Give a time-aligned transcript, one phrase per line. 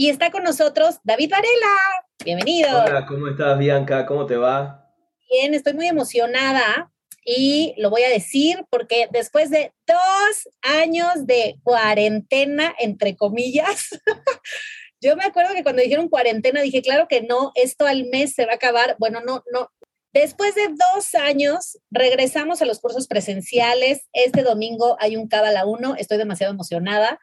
[0.00, 1.76] y está con nosotros David Varela.
[2.24, 2.84] Bienvenido.
[2.84, 4.06] Hola, ¿cómo estás, Bianca?
[4.06, 4.90] ¿Cómo te va?
[5.30, 6.90] Bien, estoy muy emocionada
[7.22, 13.90] y lo voy a decir porque después de dos años de cuarentena, entre comillas,
[15.02, 18.46] yo me acuerdo que cuando dijeron cuarentena dije, claro que no, esto al mes se
[18.46, 18.96] va a acabar.
[18.98, 19.68] Bueno, no, no.
[20.14, 24.08] Después de dos años, regresamos a los cursos presenciales.
[24.14, 27.20] Este domingo hay un Cábala 1, estoy demasiado emocionada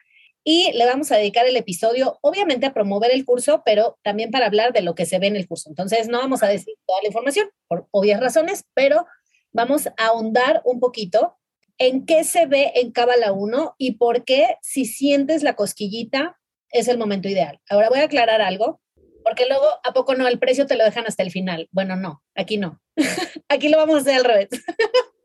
[0.50, 4.46] y le vamos a dedicar el episodio, obviamente, a promover el curso, pero también para
[4.46, 5.68] hablar de lo que se ve en el curso.
[5.68, 9.04] Entonces, no vamos a decir toda la información por obvias razones, pero
[9.52, 11.36] vamos a ahondar un poquito
[11.76, 16.38] en qué se ve en Cábala 1 y por qué, si sientes la cosquillita,
[16.70, 17.60] es el momento ideal.
[17.68, 18.80] Ahora voy a aclarar algo,
[19.24, 20.26] porque luego, ¿a poco no?
[20.26, 21.68] El precio te lo dejan hasta el final.
[21.72, 22.80] Bueno, no, aquí no.
[23.50, 24.48] aquí lo vamos a hacer al revés.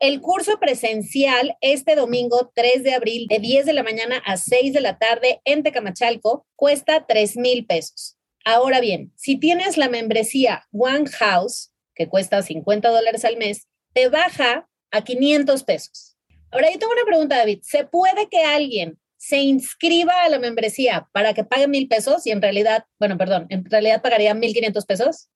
[0.00, 4.72] El curso presencial este domingo 3 de abril de 10 de la mañana a 6
[4.72, 8.16] de la tarde en Tecamachalco cuesta 3 mil pesos.
[8.46, 14.08] Ahora bien, si tienes la membresía One House, que cuesta 50 dólares al mes, te
[14.08, 16.16] baja a 500 pesos.
[16.50, 17.60] Ahora yo tengo una pregunta, David.
[17.62, 22.30] ¿Se puede que alguien se inscriba a la membresía para que pague mil pesos y
[22.30, 25.28] en realidad, bueno, perdón, en realidad pagaría 1.500 pesos?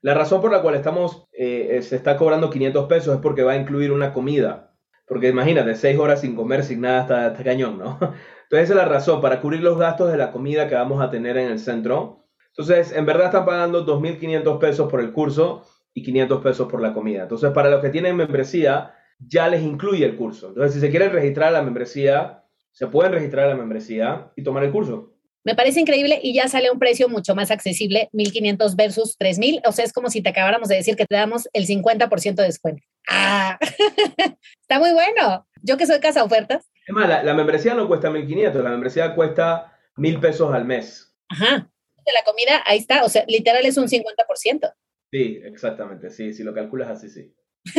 [0.00, 3.52] La razón por la cual estamos, eh, se está cobrando 500 pesos es porque va
[3.52, 4.72] a incluir una comida.
[5.06, 7.98] Porque imagínate, seis horas sin comer, sin nada, hasta, cañón, ¿no?
[8.42, 11.10] Entonces esa es la razón, para cubrir los gastos de la comida que vamos a
[11.10, 12.26] tener en el centro.
[12.48, 16.92] Entonces, en verdad están pagando 2.500 pesos por el curso y 500 pesos por la
[16.92, 17.22] comida.
[17.22, 20.48] Entonces, para los que tienen membresía, ya les incluye el curso.
[20.48, 24.42] Entonces, si se quieren registrar a la membresía, se pueden registrar a la membresía y
[24.42, 25.17] tomar el curso.
[25.48, 29.62] Me parece increíble y ya sale a un precio mucho más accesible, 1.500 versus 3.000.
[29.64, 32.42] O sea, es como si te acabáramos de decir que te damos el 50% de
[32.42, 32.84] descuento.
[33.08, 33.58] ¡Ah!
[34.60, 35.48] Está muy bueno.
[35.62, 36.70] Yo que soy casa ofertas.
[36.86, 41.16] Es más, la, membresía no cuesta 1.500, la membresía cuesta 1.000 pesos al mes.
[41.30, 41.70] Ajá.
[42.04, 43.06] De la comida, ahí está.
[43.06, 44.70] O sea, literal es un 50%.
[45.10, 46.10] Sí, exactamente.
[46.10, 47.34] Sí, si lo calculas así, sí.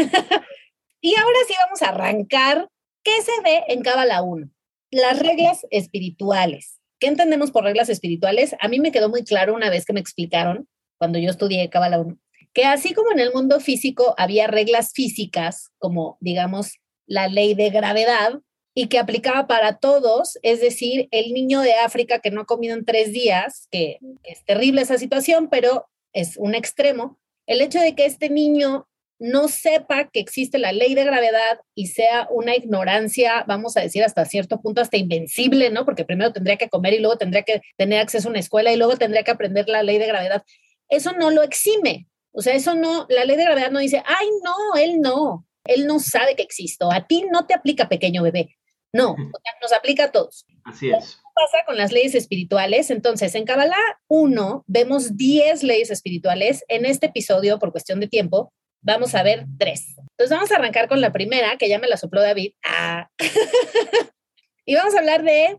[1.01, 2.67] y ahora sí vamos a arrancar.
[3.03, 4.49] ¿Qué se ve en Cábala 1?
[4.89, 6.78] Las reglas espirituales.
[6.99, 8.55] ¿Qué entendemos por reglas espirituales?
[8.59, 10.67] A mí me quedó muy claro una vez que me explicaron,
[10.97, 12.17] cuando yo estudié Kabbalah 1,
[12.53, 16.73] que así como en el mundo físico había reglas físicas, como digamos
[17.05, 18.41] la ley de gravedad,
[18.75, 22.75] y que aplicaba para todos, es decir, el niño de África que no ha comido
[22.75, 27.95] en tres días, que, es terrible esa situación, pero es un extremo, el hecho de
[27.95, 28.87] que este niño
[29.19, 34.03] no sepa que existe la ley de gravedad y sea una ignorancia, vamos a decir,
[34.03, 35.85] hasta cierto punto, hasta invencible, ¿no?
[35.85, 38.77] Porque primero tendría que comer y luego tendría que tener acceso a una escuela y
[38.77, 40.43] luego tendría que aprender la ley de gravedad.
[40.87, 42.07] Eso no lo exime.
[42.31, 45.85] O sea, eso no, la ley de gravedad no dice, ay, no, él no, él
[45.85, 46.91] no sabe que existo.
[46.91, 48.55] A ti no te aplica, pequeño bebé.
[48.93, 49.15] No,
[49.61, 50.45] nos aplica a todos.
[50.63, 51.17] Así es.
[51.17, 52.89] ¿Qué pasa con las leyes espirituales?
[52.89, 56.63] Entonces, en Kabbalah 1 vemos 10 leyes espirituales.
[56.69, 58.51] En este episodio, por cuestión de tiempo,
[58.81, 59.95] Vamos a ver tres.
[59.97, 62.53] Entonces vamos a arrancar con la primera, que ya me la sopló David.
[62.65, 63.09] Ah.
[64.65, 65.57] y vamos a hablar de,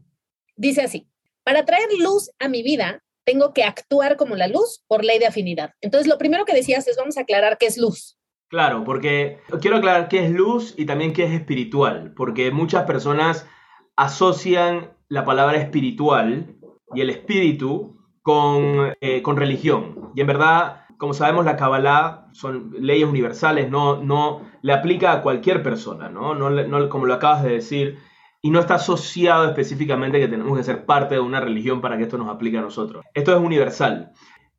[0.56, 1.08] dice así,
[1.44, 5.26] para traer luz a mi vida, tengo que actuar como la luz por ley de
[5.26, 5.74] afinidad.
[5.80, 8.18] Entonces lo primero que decías es, vamos a aclarar qué es luz.
[8.48, 13.46] Claro, porque quiero aclarar qué es luz y también qué es espiritual, porque muchas personas
[13.94, 16.56] asocian la palabra espiritual
[16.94, 20.10] y el espíritu con, eh, con religión.
[20.16, 25.22] Y en verdad como sabemos, la Kabbalah son leyes universales, no, no le aplica a
[25.22, 26.34] cualquier persona, ¿no?
[26.34, 27.98] No, como lo acabas de decir,
[28.42, 32.02] y no está asociado específicamente que tenemos que ser parte de una religión para que
[32.02, 33.02] esto nos aplique a nosotros.
[33.14, 34.12] Esto es universal.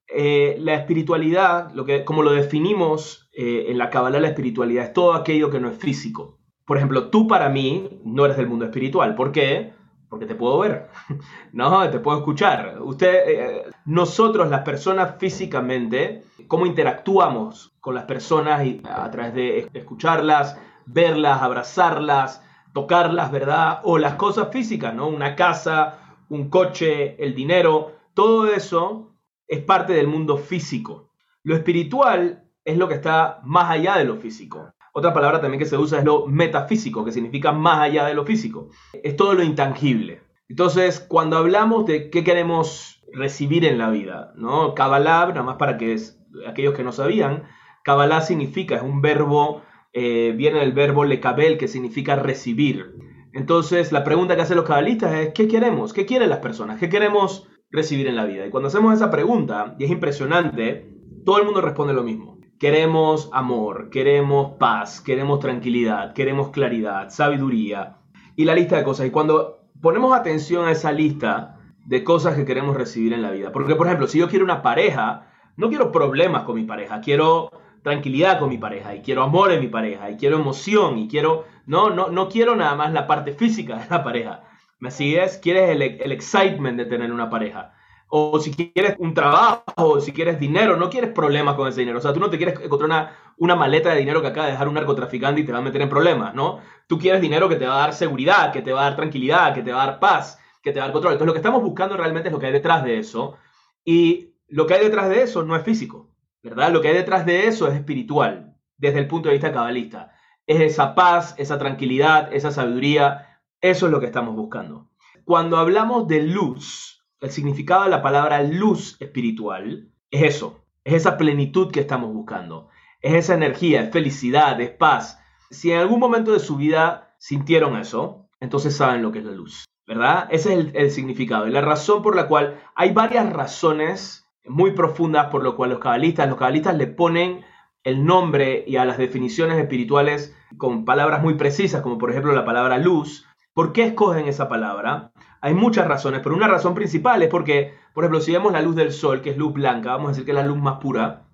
[0.08, 4.94] Eh, la espiritualidad, lo que, como lo definimos eh, en la Kabbalah, la espiritualidad es
[4.94, 6.40] todo aquello que no es físico.
[6.66, 9.14] Por ejemplo, tú para mí no eres del mundo espiritual.
[9.14, 9.74] ¿Por qué?
[10.12, 10.90] porque te puedo ver,
[11.54, 12.82] no, te puedo escuchar.
[12.82, 19.70] Usted, eh, nosotros las personas físicamente, cómo interactuamos con las personas y a través de
[19.74, 22.44] escucharlas, verlas, abrazarlas,
[22.74, 23.80] tocarlas, ¿verdad?
[23.84, 25.08] O las cosas físicas, ¿no?
[25.08, 29.16] Una casa, un coche, el dinero, todo eso
[29.48, 31.14] es parte del mundo físico.
[31.42, 34.74] Lo espiritual es lo que está más allá de lo físico.
[34.92, 38.26] Otra palabra también que se usa es lo metafísico, que significa más allá de lo
[38.26, 38.68] físico.
[38.92, 40.22] Es todo lo intangible.
[40.50, 44.74] Entonces, cuando hablamos de qué queremos recibir en la vida, ¿no?
[44.74, 47.44] Kabbalah, nada más para que es, aquellos que no sabían,
[47.84, 49.64] Kabbalah significa, es un verbo,
[49.94, 52.96] eh, viene del verbo lekabel, que significa recibir.
[53.34, 55.94] Entonces, la pregunta que hacen los cabalistas es, ¿qué queremos?
[55.94, 56.80] ¿Qué quieren las personas?
[56.80, 58.46] ¿Qué queremos recibir en la vida?
[58.46, 60.90] Y cuando hacemos esa pregunta, y es impresionante,
[61.26, 62.40] todo el mundo responde lo mismo.
[62.60, 67.98] Queremos amor, queremos paz, queremos tranquilidad, queremos claridad, sabiduría
[68.36, 69.08] y la lista de cosas.
[69.08, 73.52] Y cuando ponemos atención a esa lista de cosas que queremos recibir en la vida,
[73.52, 77.52] porque por ejemplo, si yo quiero una pareja, no quiero problemas con mi pareja, quiero
[77.84, 81.46] tranquilidad con mi pareja y quiero amor en mi pareja y quiero emoción y quiero
[81.66, 84.44] no no no quiero nada más la parte física de la pareja.
[84.80, 87.74] Me sigues quieres el, el excitement de tener una pareja.
[88.14, 92.00] O si quieres un trabajo o si quieres dinero no quieres problemas con ese dinero.
[92.00, 94.54] O sea tú no te quieres encontrar una, una maleta de dinero que acaba de
[94.54, 97.56] dejar un narcotraficante y te va a meter en problemas no tú quieres dinero que
[97.56, 99.88] te va a dar seguridad que te va a dar tranquilidad que te va a
[99.88, 102.34] dar paz que te va a dar control entonces lo que estamos buscando realmente es
[102.34, 103.38] lo que hay detrás de eso
[103.84, 106.12] y lo que hay detrás de eso no es físico
[106.44, 106.72] ¿verdad?
[106.72, 110.12] Lo que hay detrás de eso es espiritual, desde el punto de vista cabalista.
[110.48, 114.90] Es esa paz, esa tranquilidad, esa sabiduría, eso es lo que estamos buscando.
[115.24, 121.18] Cuando hablamos de luz, el significado de la palabra luz espiritual es eso, es esa
[121.18, 122.70] plenitud que estamos buscando,
[123.02, 125.20] es esa energía, es felicidad, es paz.
[125.52, 129.32] Si en algún momento de su vida sintieron eso, entonces saben lo que es la
[129.32, 130.30] luz, ¿verdad?
[130.32, 135.28] Ese es el, significado y la razón por la cual hay varias razones muy profundas
[135.28, 137.44] por lo cual los cabalistas, los cabalistas le ponen
[137.84, 142.46] el nombre y a las definiciones espirituales con palabras muy precisas, como por ejemplo la
[142.46, 143.28] palabra luz.
[143.54, 145.12] ¿Por qué escogen esa palabra?
[145.42, 148.78] Hay muchas razones, pero una razón principal es porque, por ejemplo, si vemos la luz
[148.78, 151.26] del sol, que es luz blanca, vamos a decir que es la luz más pura,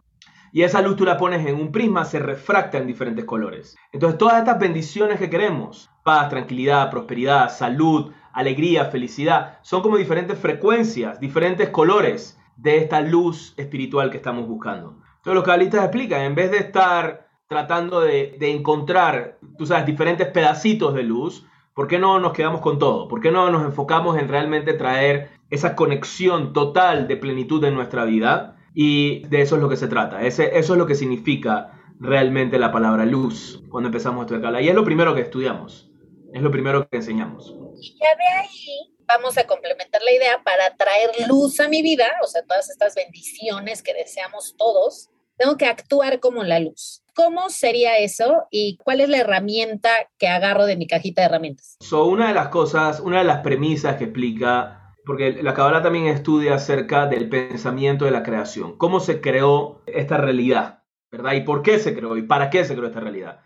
[0.52, 3.76] y esa luz tú la pones en un prisma, se refracta en diferentes colores.
[3.92, 10.38] Entonces todas estas bendiciones que queremos, paz, tranquilidad, prosperidad, salud, alegría, felicidad, son como diferentes
[10.38, 15.00] frecuencias, diferentes colores de esta luz espiritual que estamos buscando.
[15.18, 20.94] Entonces los cabalistas explican, en vez de estar tratando de, encontrar, tú sabes, diferentes pedacitos
[20.94, 23.08] de luz, ¿por qué no nos quedamos con todo?
[23.08, 28.06] ¿Por qué no nos enfocamos en realmente traer esa conexión total de plenitud en nuestra
[28.06, 28.58] vida?
[28.76, 30.22] Y de eso es lo que se trata.
[30.22, 34.76] Eso es lo que significa realmente la palabra luz cuando empezamos a estudiar Y es
[34.76, 35.90] lo primero que estudiamos.
[36.34, 37.56] Es lo primero que enseñamos.
[37.82, 42.06] Y ya de ahí vamos a complementar la idea para traer luz a mi vida,
[42.22, 47.04] o sea, todas estas bendiciones que deseamos todos, tengo que actuar como la luz.
[47.16, 51.78] ¿Cómo sería eso y cuál es la herramienta que agarro de mi cajita de herramientas?
[51.80, 56.08] So, una de las cosas, una de las premisas que explica, porque la Kabbalah también
[56.08, 61.34] estudia acerca del pensamiento de la creación, cómo se creó esta realidad, ¿verdad?
[61.34, 63.40] Y por qué se creó y para qué se creó esta realidad.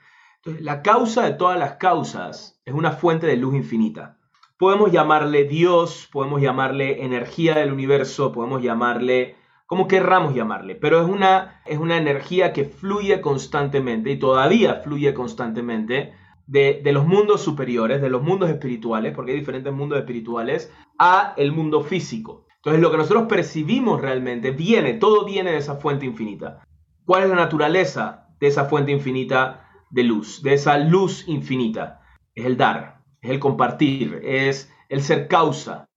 [0.45, 4.17] La causa de todas las causas es una fuente de luz infinita
[4.61, 9.35] podemos llamarle Dios, podemos llamarle energía del universo, podemos llamarle
[9.65, 15.15] como querramos llamarle, pero es una, es una energía que fluye constantemente y todavía fluye
[15.15, 16.13] constantemente
[16.45, 21.33] de, de, los mundos superiores, de los mundos espirituales, porque hay diferentes mundos espirituales, a
[21.37, 22.45] el mundo físico.
[22.57, 26.61] Entonces lo que nosotros percibimos realmente viene, todo viene de esa fuente infinita.
[27.03, 29.60] ¿Cuál es la naturaleza de esa fuente infinita
[29.91, 32.01] de luz, de esa luz infinita?
[32.33, 35.88] Es el dar, es el compartir, es el ser causa.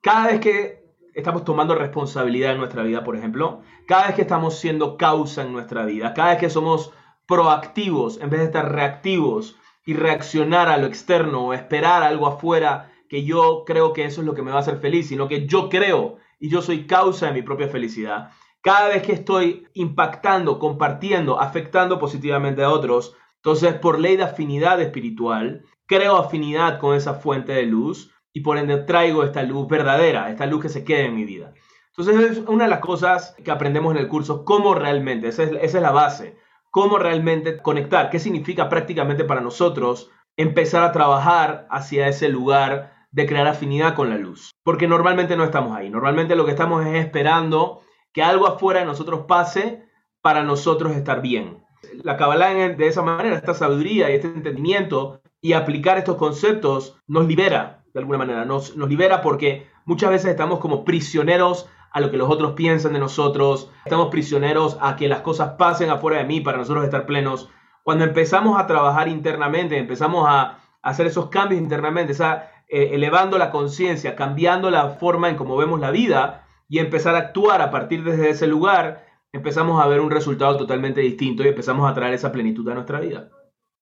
[0.00, 0.84] Cada vez que
[1.14, 5.52] estamos tomando responsabilidad en nuestra vida, por ejemplo, cada vez que estamos siendo causa en
[5.52, 6.92] nuestra vida, cada vez que somos
[7.26, 12.90] proactivos en vez de estar reactivos y reaccionar a lo externo o esperar algo afuera
[13.08, 15.46] que yo creo que eso es lo que me va a hacer feliz, sino que
[15.46, 18.30] yo creo y yo soy causa de mi propia felicidad.
[18.60, 23.14] Cada vez que estoy impactando, compartiendo, afectando positivamente a otros,
[23.44, 28.56] entonces por ley de afinidad espiritual, creo afinidad con esa fuente de luz y por
[28.56, 31.52] ende traigo esta luz verdadera, esta luz que se queda en mi vida.
[31.88, 35.74] Entonces es una de las cosas que aprendemos en el curso, cómo realmente, esa es,
[35.74, 36.38] la base,
[36.70, 43.26] cómo realmente conectar, qué significa prácticamente para nosotros empezar a trabajar hacia ese lugar de
[43.26, 44.52] crear afinidad con la luz.
[44.64, 47.82] Porque normalmente no estamos ahí, normalmente lo que estamos es esperando
[48.14, 49.84] que algo afuera de nosotros pase
[50.22, 51.63] para nosotros estar bien.
[52.02, 57.26] La Kabbalah de esa manera, esta sabiduría y este entendimiento y aplicar estos conceptos nos
[57.26, 62.10] libera, de alguna manera, nos, nos libera porque muchas veces estamos como prisioneros a lo
[62.10, 66.24] que los otros piensan de nosotros, estamos prisioneros a que las cosas pasen afuera de
[66.24, 67.48] mí para nosotros estar plenos.
[67.84, 73.50] Cuando empezamos a trabajar internamente, empezamos a hacer esos cambios internamente, esa, eh, elevando la
[73.52, 78.02] conciencia, cambiando la forma en cómo vemos la vida y empezar a actuar a partir
[78.02, 82.30] de ese lugar, empezamos a ver un resultado totalmente distinto y empezamos a traer esa
[82.30, 83.28] plenitud a nuestra vida.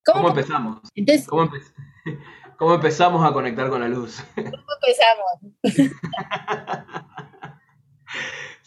[0.04, 0.80] ¿Cómo, empezamos?
[2.56, 4.24] ¿Cómo, empezamos a conectar con la luz?
[4.34, 4.46] ¿Cómo
[4.80, 5.30] empezamos?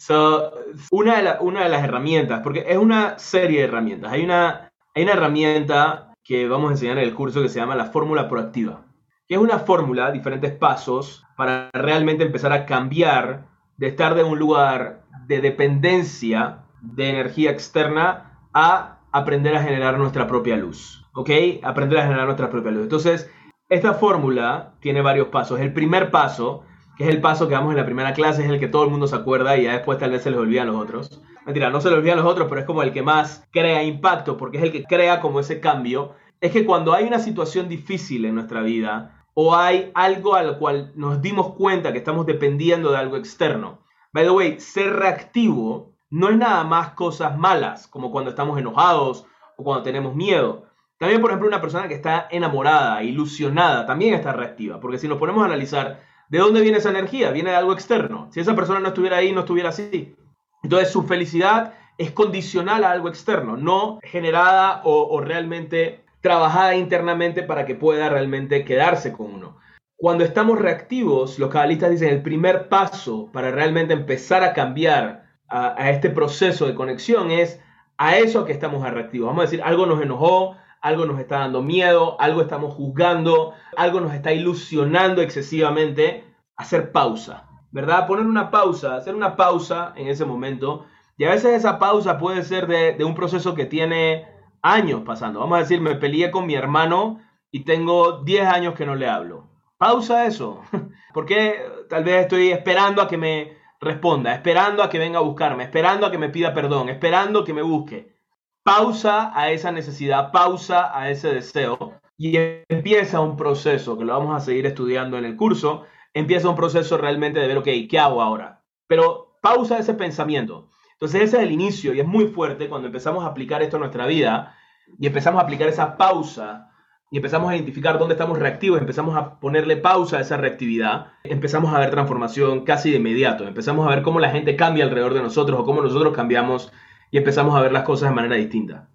[0.92, 4.12] una, de una de las herramientas, porque es una serie de herramientas.
[4.12, 7.74] Hay una, hay una herramienta que vamos a enseñar en el curso que se llama
[7.74, 8.84] la fórmula proactiva,
[9.26, 14.38] que es una fórmula, diferentes pasos para realmente empezar a cambiar de estar de un
[14.38, 21.04] lugar de dependencia de energía externa a aprender a generar nuestra propia luz.
[21.14, 21.30] ¿Ok?
[21.62, 22.82] Aprender a generar nuestra propia luz.
[22.82, 23.30] Entonces,
[23.68, 25.60] esta fórmula tiene varios pasos.
[25.60, 26.64] El primer paso,
[26.96, 28.90] que es el paso que vamos en la primera clase, es el que todo el
[28.90, 31.22] mundo se acuerda y ya después tal vez se les olvidan los otros.
[31.46, 34.36] Mentira, no se les olvidan los otros, pero es como el que más crea impacto,
[34.36, 36.14] porque es el que crea como ese cambio.
[36.40, 40.92] Es que cuando hay una situación difícil en nuestra vida, o hay algo al cual
[40.96, 43.80] nos dimos cuenta que estamos dependiendo de algo externo.
[44.12, 49.26] By the way, ser reactivo no es nada más cosas malas, como cuando estamos enojados
[49.56, 50.64] o cuando tenemos miedo.
[50.98, 55.18] También, por ejemplo, una persona que está enamorada, ilusionada, también está reactiva, porque si nos
[55.18, 58.28] ponemos a analizar de dónde viene esa energía, viene de algo externo.
[58.30, 60.16] Si esa persona no estuviera ahí, no estuviera así.
[60.62, 67.66] Entonces, su felicidad es condicional a algo externo, no generada o, realmente trabajada internamente para
[67.66, 69.58] que pueda realmente quedarse con uno.
[69.98, 75.90] Cuando estamos reactivos, los cabalistas dicen el primer paso para realmente empezar a cambiar a,
[75.90, 77.60] este proceso de conexión es
[77.98, 79.28] a eso que estamos reactivos.
[79.28, 84.00] Vamos a decir, algo nos enojó, algo nos está dando miedo, algo estamos juzgando, algo
[84.00, 86.24] nos está ilusionando excesivamente,
[86.56, 88.06] hacer pausa, ¿verdad?
[88.06, 90.86] Poner una pausa, hacer una pausa en ese momento.
[91.16, 94.26] Y a veces esa pausa puede ser de, de un proceso que tiene
[94.62, 95.40] años pasando.
[95.40, 99.08] Vamos a decir, me peleé con mi hermano y tengo 10 años que no le
[99.08, 99.48] hablo.
[99.78, 100.62] Pausa eso.
[101.14, 101.56] Porque
[101.88, 106.06] tal vez estoy esperando a que me responda, esperando a que venga a buscarme, esperando
[106.06, 108.14] a que me pida perdón, esperando que me busque.
[108.62, 112.36] Pausa a esa necesidad, pausa a ese deseo y
[112.68, 115.84] empieza un proceso que lo vamos a seguir estudiando en el curso.
[116.12, 118.62] Empieza un proceso realmente de ver, ok, ¿qué hago ahora?
[118.86, 120.68] Pero pausa ese pensamiento.
[120.92, 123.82] Entonces ese es el inicio y es muy fuerte cuando empezamos a aplicar esto en
[123.82, 124.56] nuestra vida
[124.98, 126.70] y empezamos a aplicar esa pausa
[127.10, 131.74] y empezamos a identificar dónde estamos reactivos, empezamos a ponerle pausa a esa reactividad, empezamos
[131.74, 135.22] a ver transformación casi de inmediato, empezamos a ver cómo la gente cambia alrededor de
[135.22, 136.72] nosotros o cómo nosotros cambiamos
[137.10, 138.88] y empezamos a ver las cosas de manera distinta.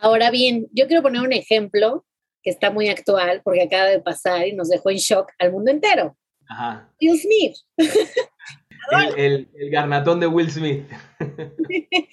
[0.00, 2.04] Ahora bien, yo quiero poner un ejemplo
[2.42, 5.70] que está muy actual porque acaba de pasar y nos dejó en shock al mundo
[5.70, 6.16] entero.
[6.48, 6.88] Ajá.
[7.00, 7.56] Will Smith.
[9.16, 10.84] el, el garnatón de Will Smith.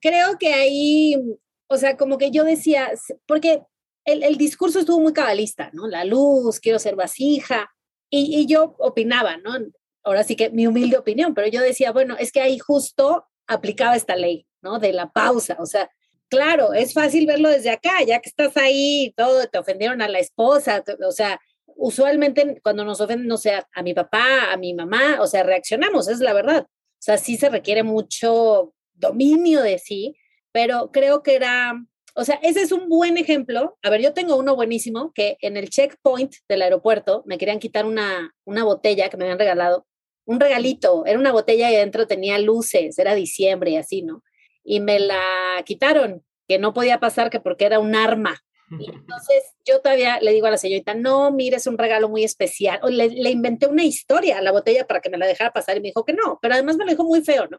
[0.00, 1.16] Creo que ahí,
[1.68, 2.90] o sea, como que yo decía,
[3.26, 3.62] porque
[4.12, 5.86] el, discurso estuvo muy cabalista, ¿no?
[5.86, 7.70] La luz, quiero ser vasija.
[8.10, 9.52] Y, yo opinaba, ¿no?
[10.02, 13.96] Ahora sí que mi humilde opinión, pero yo decía, bueno, es que ahí justo aplicaba
[13.96, 14.78] esta ley, ¿no?
[14.78, 15.56] De la pausa.
[15.60, 15.90] O sea,
[16.28, 20.18] claro, es fácil verlo desde acá, ya que estás ahí, todo, te ofendieron a la
[20.18, 21.40] esposa, o sea,
[21.76, 26.08] usualmente cuando nos ofenden, no sé, a mi papá, a mi mamá, o sea, reaccionamos,
[26.08, 26.66] es la verdad.
[26.66, 30.16] O sea, sí se requiere mucho dominio de sí,
[30.50, 31.74] pero creo que era
[32.18, 33.78] o sea, ese es un buen ejemplo.
[33.80, 37.86] A ver, yo tengo uno buenísimo que en el checkpoint del aeropuerto me querían quitar
[37.86, 39.86] una, una botella que me habían regalado,
[40.24, 44.24] un regalito, era una botella y adentro tenía luces, era diciembre y así, ¿no?
[44.64, 45.22] Y me la
[45.64, 48.42] quitaron, que no podía pasar que porque era un arma.
[48.80, 52.24] Y entonces yo todavía le digo a la señorita, no, mire, es un regalo muy
[52.24, 52.80] especial.
[52.82, 55.76] O le, le, inventé una historia a la botella para que me la dejara pasar
[55.76, 57.58] y me dijo que no, pero además me lo dijo muy feo, ¿no?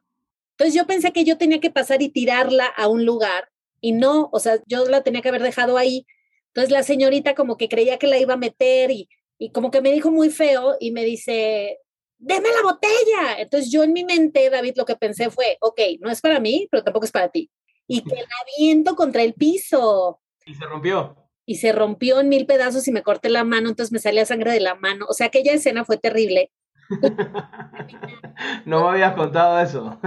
[0.57, 3.47] Entonces yo pensé que yo tenía que pasar y tirarla a un lugar
[3.81, 6.05] y no, o sea, yo la tenía que haber dejado ahí.
[6.47, 9.81] Entonces la señorita como que creía que la iba a meter y, y como que
[9.81, 11.79] me dijo muy feo y me dice,
[12.17, 13.39] deme la botella.
[13.39, 16.67] Entonces yo en mi mente, David, lo que pensé fue, ok, no es para mí,
[16.69, 17.49] pero tampoco es para ti.
[17.87, 20.21] Y que la viento contra el piso.
[20.45, 21.15] Y se rompió.
[21.45, 24.51] Y se rompió en mil pedazos y me corté la mano, entonces me salía sangre
[24.51, 25.07] de la mano.
[25.09, 26.51] O sea, aquella escena fue terrible.
[28.65, 29.99] no me habías contado eso.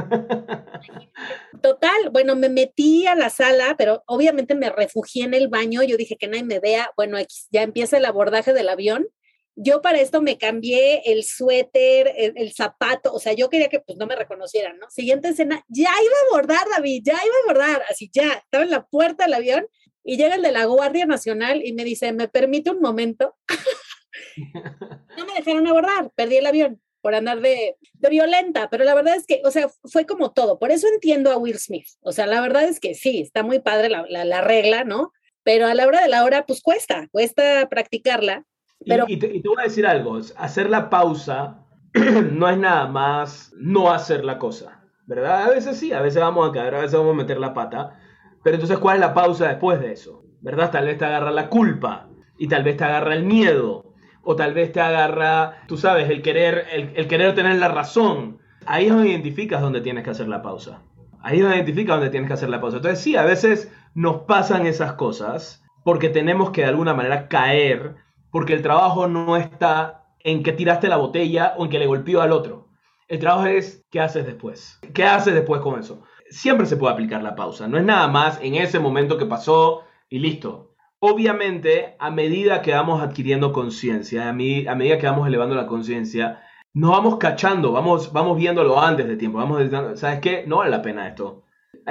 [1.62, 5.82] Total, bueno, me metí a la sala, pero obviamente me refugié en el baño.
[5.82, 6.90] Yo dije que nadie me vea.
[6.96, 7.18] Bueno,
[7.50, 9.06] ya empieza el abordaje del avión.
[9.54, 13.98] Yo para esto me cambié el suéter, el, zapato, o sea, yo quería que pues
[13.98, 14.88] no me reconocieran, ¿no?
[14.88, 18.70] Siguiente escena, ya iba a abordar, David, ya iba a abordar, así ya, estaba en
[18.70, 19.66] la puerta del avión
[20.04, 23.36] y llega el de la Guardia Nacional y me dice, ¿me permite un momento?
[25.16, 27.76] no me dejaron abordar, perdí el avión por andar de,
[28.10, 30.58] violenta, pero la verdad es que, o sea, fue como todo.
[30.58, 31.88] Por eso entiendo a Will Smith.
[32.00, 35.12] O sea, la verdad es que sí, está muy padre la, regla, ¿no?
[35.42, 38.44] Pero a la hora de la hora, pues cuesta, cuesta practicarla.
[38.86, 39.04] Pero...
[39.08, 41.66] Y, te, y te voy a decir algo, hacer la pausa
[42.32, 45.44] no es nada más no hacer la cosa, ¿verdad?
[45.44, 47.98] A veces sí, a veces vamos a caer, a veces vamos a meter la pata,
[48.42, 50.24] pero entonces, ¿cuál es la pausa después de eso?
[50.40, 50.70] ¿Verdad?
[50.70, 53.91] Tal vez te agarra la culpa y tal vez te agarra el miedo
[54.22, 58.38] o tal vez te agarra, tú sabes, el querer, el, querer tener la razón.
[58.66, 60.82] Ahí es donde identificas dónde tienes que hacer la pausa.
[61.22, 62.76] Ahí es donde identificas dónde tienes que hacer la pausa.
[62.76, 67.96] Entonces sí, a veces nos pasan esas cosas porque tenemos que de alguna manera caer
[68.30, 72.22] porque el trabajo no está en que tiraste la botella o en que le golpeó
[72.22, 72.68] al otro.
[73.08, 74.80] El trabajo es qué haces después.
[74.94, 76.02] ¿Qué haces después con eso?
[76.30, 77.68] Siempre se puede aplicar la pausa.
[77.68, 80.71] No es nada más en ese momento que pasó y listo.
[81.04, 86.40] Obviamente, a medida que vamos adquiriendo conciencia, a, medida que vamos elevando la conciencia,
[86.74, 89.38] nos vamos cachando, vamos, vamos viéndolo antes de tiempo.
[89.38, 90.44] Vamos diciendo, ¿sabes qué?
[90.46, 91.42] No vale la pena esto.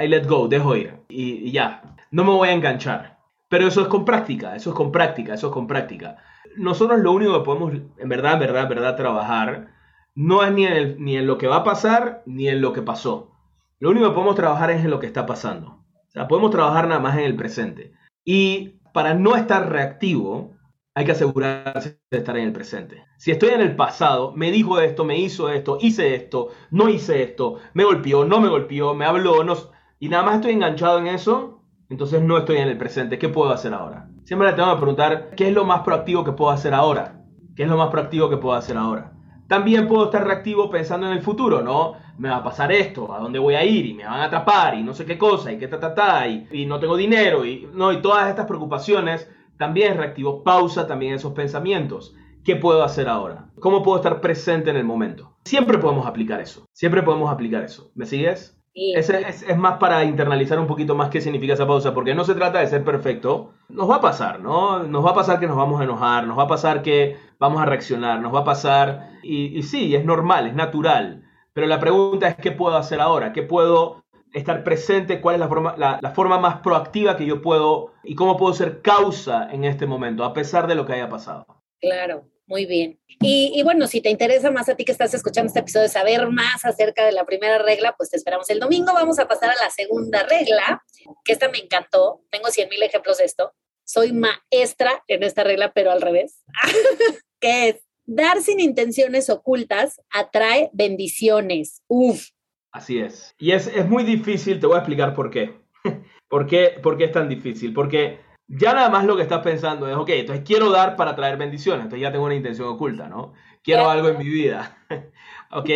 [0.02, 0.94] I let go, dejo ir.
[1.10, 1.82] Y, ya.
[2.10, 3.18] No me voy a enganchar.
[3.50, 6.16] Pero eso es con práctica, eso es con práctica, eso es con práctica.
[6.56, 9.74] Nosotros lo único que podemos, en verdad, verdad, verdad, trabajar
[10.14, 12.80] no es ni en, ni en lo que va a pasar ni en lo que
[12.80, 13.30] pasó.
[13.78, 15.84] Lo único que podemos trabajar es en lo que está pasando.
[16.08, 17.92] O sea, podemos trabajar nada más en el presente.
[18.24, 20.52] Y para no estar reactivo,
[20.94, 23.04] hay que asegurarse de estar en el presente.
[23.16, 27.22] Si estoy en el pasado, me dijo esto, me hizo esto, hice esto, no hice
[27.22, 29.54] esto, me golpeó, no me golpeó, me habló, no,
[29.98, 33.18] y nada más estoy enganchado en eso, entonces no estoy en el presente.
[33.18, 34.08] ¿Qué puedo hacer ahora?
[34.24, 37.22] Siempre le tengo que preguntar, ¿qué es lo más proactivo que puedo hacer ahora?
[37.56, 39.11] ¿Qué es lo más proactivo que puedo hacer ahora?
[39.52, 41.92] También puedo estar reactivo pensando en el futuro, ¿no?
[42.16, 44.74] Me va a pasar esto, a dónde voy a ir, y me van a atrapar,
[44.76, 47.68] y no sé qué cosa, y qué ta, ta, ta, y, no tengo dinero, y,
[47.74, 49.30] no, y todas estas preocupaciones.
[49.58, 52.14] También reactivo, pausa también esos pensamientos.
[52.42, 53.50] ¿Qué puedo hacer ahora?
[53.60, 55.36] ¿Cómo puedo estar presente en el momento?
[55.44, 56.64] Siempre podemos aplicar eso.
[56.72, 57.90] Siempre podemos aplicar eso.
[57.94, 58.58] ¿Me sigues?
[58.74, 62.34] Es, es, más para internalizar un poquito más qué significa esa pausa, porque no se
[62.34, 63.52] trata de ser perfecto.
[63.68, 64.82] Nos va a pasar, ¿no?
[64.84, 67.60] Nos va a pasar que nos vamos a enojar, nos va a pasar que vamos
[67.60, 71.22] a reaccionar, nos va a pasar, y, sí, es normal, es natural.
[71.52, 73.34] Pero la pregunta es, ¿qué puedo hacer ahora?
[73.34, 75.20] ¿Qué puedo estar presente?
[75.20, 78.80] ¿Cuál es la forma, la, forma más proactiva que yo puedo y cómo puedo ser
[78.80, 81.46] causa en este momento, a pesar de lo que haya pasado?
[81.78, 82.24] Claro.
[82.52, 83.00] Muy bien.
[83.22, 86.66] Y, bueno, si te interesa más a ti que estás escuchando este episodio, saber más
[86.66, 88.92] acerca de la primera regla, pues te esperamos el domingo.
[88.92, 90.84] Vamos a pasar a la segunda regla,
[91.24, 92.20] que esta me encantó.
[92.28, 93.54] Tengo 100 mil ejemplos de esto.
[93.84, 96.44] Soy maestra en esta regla, pero al revés.
[97.40, 101.80] que es, dar sin intenciones ocultas atrae bendiciones.
[101.88, 102.28] Uf.
[102.70, 103.34] Así es.
[103.38, 105.58] Y es, es muy difícil, te voy a explicar por qué.
[106.28, 107.72] ¿Por qué, ¿Por qué es tan difícil?
[107.72, 108.20] Porque
[108.54, 111.84] ya nada más lo que estás pensando es, ok, entonces quiero dar para traer bendiciones,
[111.84, 113.32] entonces ya tengo una intención oculta, ¿no?
[113.64, 114.76] Quiero algo en mi vida,
[115.50, 115.70] ¿ok?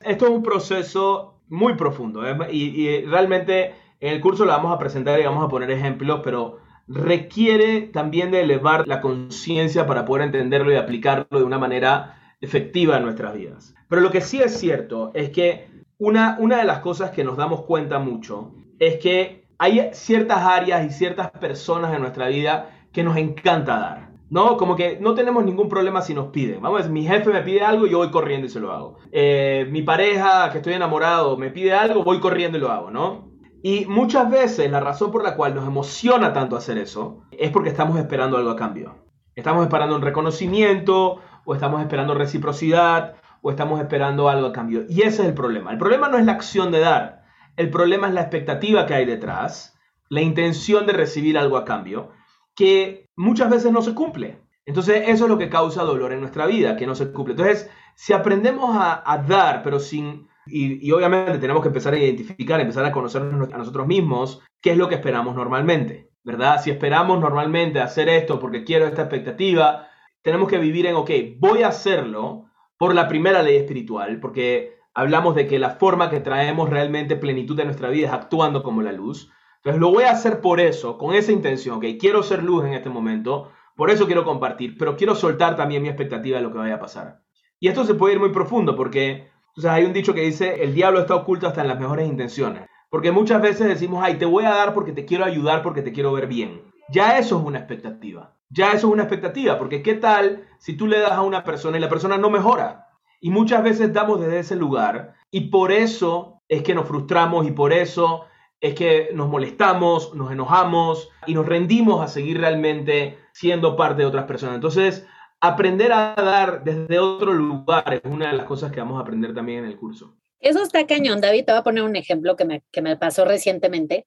[0.00, 2.36] Esto es un proceso muy profundo ¿eh?
[2.52, 6.58] y, realmente en el curso lo vamos a presentar y vamos a poner ejemplos, pero
[6.86, 12.98] requiere también de elevar la conciencia para poder entenderlo y aplicarlo de una manera efectiva
[12.98, 13.74] en nuestras vidas.
[13.88, 17.38] Pero lo que sí es cierto es que una, una de las cosas que nos
[17.38, 23.02] damos cuenta mucho es que hay ciertas áreas y ciertas personas en nuestra vida que
[23.02, 24.08] nos encanta dar.
[24.30, 24.56] ¿no?
[24.56, 26.60] Como que no tenemos ningún problema si nos piden.
[26.60, 28.98] Vamos, mi jefe me pide algo, yo voy corriendo y se lo hago.
[29.10, 33.28] Eh, mi pareja, que estoy enamorado, me pide algo, voy corriendo y lo hago, ¿no?
[33.62, 37.70] Y muchas veces la razón por la cual nos emociona tanto hacer eso es porque
[37.70, 38.96] estamos esperando algo a cambio.
[39.34, 44.84] Estamos esperando un reconocimiento, o estamos esperando reciprocidad, o estamos esperando algo a cambio.
[44.88, 45.72] Y ese es el problema.
[45.72, 47.17] El problema no es la acción de dar.
[47.58, 49.76] El problema es la expectativa que hay detrás,
[50.08, 52.12] la intención de recibir algo a cambio,
[52.54, 54.38] que muchas veces no se cumple.
[54.64, 57.32] Entonces eso es lo que causa dolor en nuestra vida, que no se cumple.
[57.32, 60.28] Entonces, si aprendemos a, dar, pero sin...
[60.46, 64.78] Y, obviamente tenemos que empezar a identificar, empezar a conocernos a nosotros mismos, qué es
[64.78, 66.62] lo que esperamos normalmente, ¿verdad?
[66.62, 69.88] Si esperamos normalmente hacer esto porque quiero esta expectativa,
[70.22, 72.44] tenemos que vivir en, ok, voy a hacerlo
[72.78, 77.58] por la primera ley espiritual, porque hablamos de que la forma que traemos realmente plenitud
[77.60, 79.30] en nuestra vida es actuando como la luz.
[79.56, 82.74] Entonces lo voy a hacer por eso, con esa intención, que quiero ser luz en
[82.74, 86.58] este momento, por eso quiero compartir, pero quiero soltar también mi expectativa de lo que
[86.58, 87.20] vaya a pasar.
[87.60, 90.62] Y esto se puede ir muy profundo porque o sea, hay un dicho que dice,
[90.62, 92.68] el diablo está oculto hasta en las mejores intenciones.
[92.90, 95.92] Porque muchas veces decimos, ay, te voy a dar porque te quiero ayudar, porque te
[95.92, 96.62] quiero ver bien.
[96.90, 98.36] Ya eso es una expectativa.
[98.50, 101.76] Ya eso es una expectativa, porque ¿qué tal si tú le das a una persona
[101.76, 102.87] y la persona no mejora?
[103.20, 107.50] Y muchas veces damos desde ese lugar y por eso es que nos frustramos y
[107.50, 108.24] por eso
[108.60, 114.08] es que nos molestamos, nos enojamos y nos rendimos a seguir realmente siendo parte de
[114.08, 114.56] otras personas.
[114.56, 115.06] Entonces,
[115.40, 119.34] aprender a dar desde otro lugar es una de las cosas que vamos a aprender
[119.34, 120.16] también en el curso.
[120.40, 121.44] Eso está cañón, David.
[121.44, 124.06] Te voy a poner un ejemplo que me, que me pasó recientemente.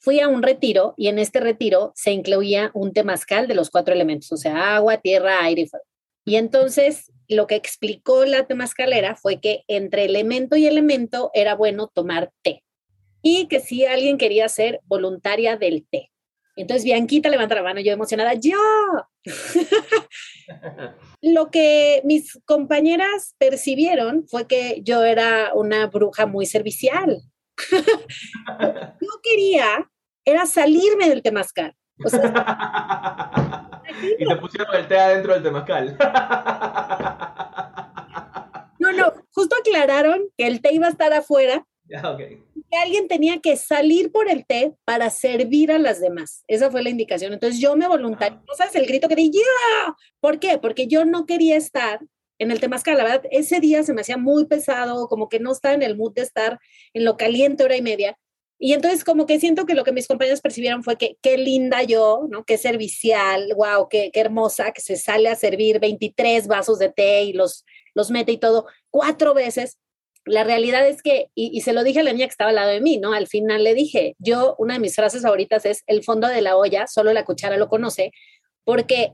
[0.00, 3.94] Fui a un retiro y en este retiro se incluía un temazcal de los cuatro
[3.94, 5.84] elementos, o sea, agua, tierra, aire y fuego.
[6.24, 11.88] Y entonces lo que explicó la temascalera fue que entre elemento y elemento era bueno
[11.88, 12.62] tomar té
[13.22, 16.10] y que si alguien quería ser voluntaria del té.
[16.56, 18.58] Entonces Bianquita levanta la mano, yo emocionada, yo.
[21.22, 27.22] Lo que mis compañeras percibieron fue que yo era una bruja muy servicial.
[29.00, 29.88] yo quería
[30.24, 31.74] era salirme del temazcal.
[34.18, 35.96] y te pusieron el té adentro del temazcal.
[38.78, 41.66] no, no, justo aclararon que el té iba a estar afuera.
[41.86, 46.42] Que alguien tenía que salir por el té para servir a las demás.
[46.46, 47.34] Esa fue la indicación.
[47.34, 48.38] Entonces yo me voluntarié.
[48.40, 48.44] Ah.
[48.48, 49.30] ¿No sabes el grito que di?
[49.30, 49.94] ¡Ya!
[50.20, 50.58] ¿Por qué?
[50.58, 52.00] Porque yo no quería estar
[52.38, 52.96] en el temazcal.
[52.96, 55.96] La verdad, ese día se me hacía muy pesado, como que no estaba en el
[55.96, 56.58] mood de estar
[56.94, 58.16] en lo caliente hora y media.
[58.64, 61.82] Y entonces como que siento que lo que mis compañeros percibieron fue que qué linda
[61.82, 62.44] yo, ¿no?
[62.44, 67.24] Qué servicial, wow, qué, qué hermosa, que se sale a servir 23 vasos de té
[67.24, 69.80] y los, los mete y todo cuatro veces.
[70.26, 72.54] La realidad es que, y, y, se lo dije a la niña que estaba al
[72.54, 73.14] lado de mí, ¿no?
[73.14, 76.56] Al final le dije, yo, una de mis frases favoritas es, el fondo de la
[76.56, 78.12] olla, solo la cuchara lo conoce,
[78.62, 79.10] porque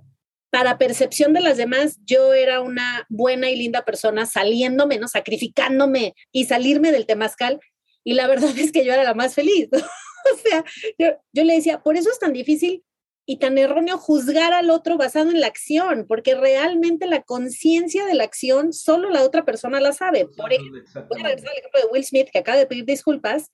[0.50, 5.08] para percepción de las demás, yo era una buena y linda persona saliéndome, ¿no?
[5.08, 7.60] Sacrificándome y salirme del temazcal
[8.08, 9.68] y la verdad es que yo era la más feliz.
[9.72, 10.64] o sea,
[10.98, 12.82] yo, le decía, por eso es tan difícil
[13.26, 18.14] y tan erróneo juzgar al otro basado en la acción, porque realmente la conciencia de
[18.14, 20.24] la acción solo la otra persona la sabe.
[20.24, 23.50] Por ejemplo, voy a regresar al ejemplo de Will Smith, que acaba de pedir disculpas,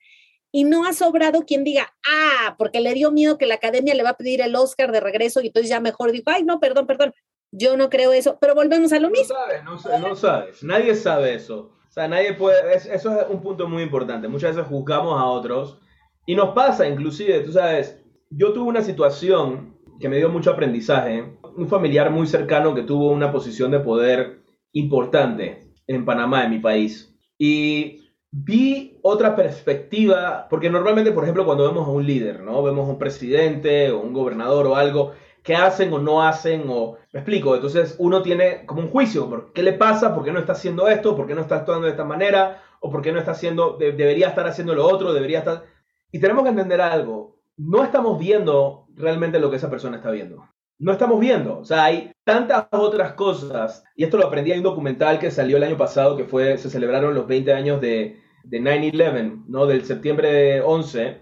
[0.53, 4.05] y no ha sobrado quien diga, ah, porque le dio miedo que la academia le
[4.05, 6.87] va a pedir el Oscar de regreso y entonces ya mejor dijo, ay, no, perdón,
[6.87, 7.13] perdón,
[7.51, 9.35] yo no creo eso, pero volvemos a lo mismo.
[9.65, 11.74] No sabes, no, no sabes, nadie sabe eso.
[11.95, 14.27] Sea, nadie puede, eso es un punto muy importante.
[14.27, 15.79] Muchas veces juzgamos a otros
[16.27, 21.39] y nos pasa inclusive, tú sabes, yo tuve una situación que me dio mucho aprendizaje,
[21.57, 24.41] un familiar muy cercano que tuvo una posición de poder
[24.73, 27.17] importante en Panamá, en mi país.
[27.39, 32.61] Y vi otra perspectiva, porque normalmente, por ejemplo, cuando vemos a un líder, ¿no?
[32.65, 35.13] Vemos a un presidente o un gobernador o algo,
[35.45, 39.53] qué hacen o no hacen, o me explico, entonces uno tiene como un juicio, ¿por
[39.53, 40.15] ¿qué le pasa?
[40.15, 41.15] ¿Por qué no está haciendo esto?
[41.15, 42.63] ¿Por qué no está actuando de esta manera?
[42.81, 45.65] ¿O por qué no está haciendo, debería estar haciendo lo otro, debería estar...
[46.11, 50.49] Y tenemos que entender algo, no estamos viendo realmente lo que esa persona está viendo.
[50.79, 54.65] No estamos viendo, o sea, hay tantas otras cosas, y esto lo aprendí en un
[54.65, 58.61] documental que salió el año pasado, que fue, se celebraron los 20 años de, de
[58.61, 59.67] 9-11, ¿no?
[59.67, 61.21] Del septiembre 11,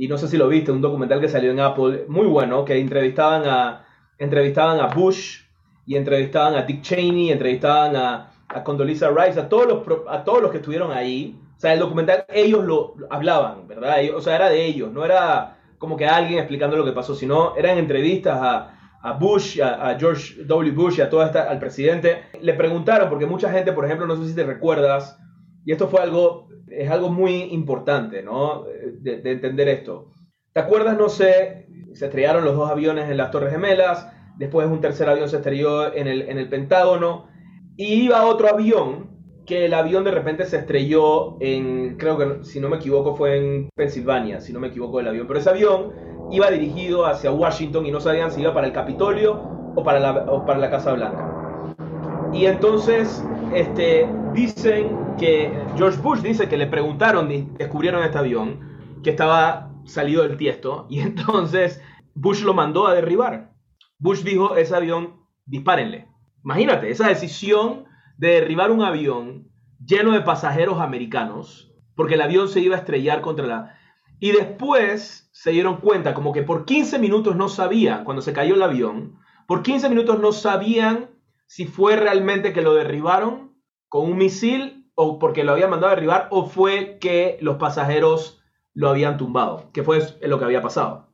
[0.00, 2.78] y no sé si lo viste, un documental que salió en Apple, muy bueno, que
[2.78, 3.84] entrevistaban a,
[4.16, 5.40] entrevistaban a Bush
[5.84, 10.40] y entrevistaban a Dick Cheney, entrevistaban a, a Condoleezza Rice, a todos, los, a todos
[10.40, 11.38] los que estuvieron ahí.
[11.54, 13.98] O sea, el documental ellos lo, hablaban, ¿verdad?
[14.16, 17.54] o sea, era de ellos, no era como que alguien explicando lo que pasó, sino
[17.56, 20.74] eran entrevistas a, a Bush, a, George W.
[20.74, 22.22] Bush y a todo esta, al presidente.
[22.40, 25.20] Le preguntaron, porque mucha gente, por ejemplo, no sé si te recuerdas,
[25.66, 28.64] y esto fue algo es algo muy importante, ¿no?
[29.00, 30.10] De, entender esto.
[30.52, 34.80] ¿Te acuerdas, no sé, se estrellaron los dos aviones en las Torres Gemelas, después un
[34.80, 37.28] tercer avión se estrelló en el, en el Pentágono,
[37.76, 39.10] y iba otro avión,
[39.46, 43.38] que el avión de repente se estrelló en, creo que si no me equivoco fue
[43.38, 45.92] en Pensilvania, si no me equivoco el avión, pero ese avión
[46.30, 49.40] iba dirigido hacia Washington y no sabían si iba para el Capitolio
[49.74, 52.24] o para la, o para la Casa Blanca.
[52.32, 58.60] Y entonces este, dicen que George Bush dice que le preguntaron, descubrieron este avión
[59.02, 61.80] que estaba salido del tiesto y entonces
[62.14, 63.52] Bush lo mandó a derribar.
[63.98, 66.08] Bush dijo, ese avión, dispárenle.
[66.44, 67.84] Imagínate, esa decisión
[68.16, 69.48] de derribar un avión
[69.84, 73.74] lleno de pasajeros americanos, porque el avión se iba a estrellar contra la...
[74.20, 78.54] Y después se dieron cuenta, como que por 15 minutos no sabían, cuando se cayó
[78.54, 81.10] el avión, por 15 minutos no sabían
[81.46, 83.49] si fue realmente que lo derribaron
[83.90, 88.40] con un misil o porque lo habían mandado a derribar o fue que los pasajeros
[88.72, 91.08] lo habían tumbado, que fue lo que había pasado.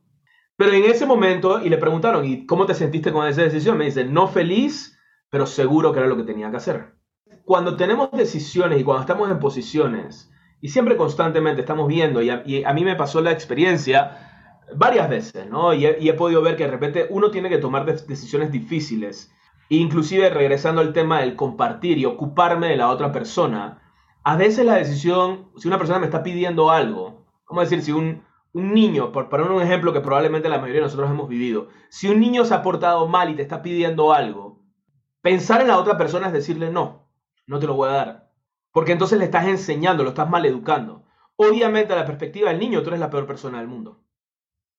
[0.55, 3.77] Pero en ese momento, y le preguntaron, ¿y cómo te sentiste con esa decisión?
[3.77, 4.97] Me dice, no feliz,
[5.29, 6.93] pero seguro que era lo que tenía que hacer.
[7.45, 12.73] Cuando tenemos decisiones y cuando estamos en posiciones, y siempre constantemente estamos viendo, y a,
[12.73, 15.73] mí me pasó la experiencia varias veces, ¿no?
[15.73, 19.31] Y he, y he, podido ver que de repente uno tiene que tomar decisiones difíciles
[19.69, 23.81] Inclusive regresando al tema del compartir y ocuparme de la otra persona,
[24.23, 28.23] a veces la decisión, si una persona me está pidiendo algo, vamos decir, si un,
[28.53, 32.07] un niño, por poner un ejemplo que probablemente la mayoría de nosotros hemos vivido, si
[32.09, 34.61] un niño se ha portado mal y te está pidiendo algo,
[35.21, 37.09] pensar en la otra persona es decirle no,
[37.45, 38.31] no te lo voy a dar.
[38.71, 41.05] Porque entonces le estás enseñando, lo estás mal educando.
[41.35, 44.03] Obviamente, a la perspectiva del niño, tú eres la peor persona del mundo.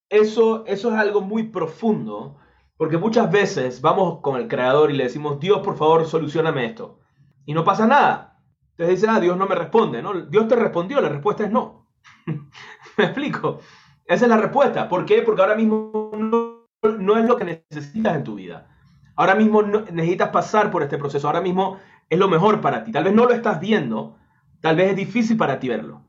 [0.09, 2.37] Eso, eso es algo muy profundo
[2.79, 7.01] porque muchas veces vamos con el creador y le decimos, Dios, por favor, solucioname esto.
[7.45, 8.41] Y no pasa nada.
[8.71, 10.01] Entonces dice, ah, Dios no me responde.
[10.01, 10.15] ¿no?
[10.23, 11.91] Dios te respondió, la respuesta es no.
[12.97, 13.59] ¿Me explico?
[14.05, 14.89] Esa es la respuesta.
[14.89, 15.23] ¿Por qué?
[15.23, 18.69] Porque ahora mismo no, no es lo que necesitas en tu vida.
[19.17, 21.27] Ahora mismo necesitas pasar por este proceso.
[21.27, 22.93] Ahora mismo es lo mejor para ti.
[22.93, 24.17] Tal vez no lo estás viendo.
[24.61, 26.05] Tal vez es difícil para ti verlo.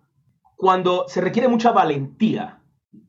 [0.55, 2.61] Cuando se requiere mucha valentía,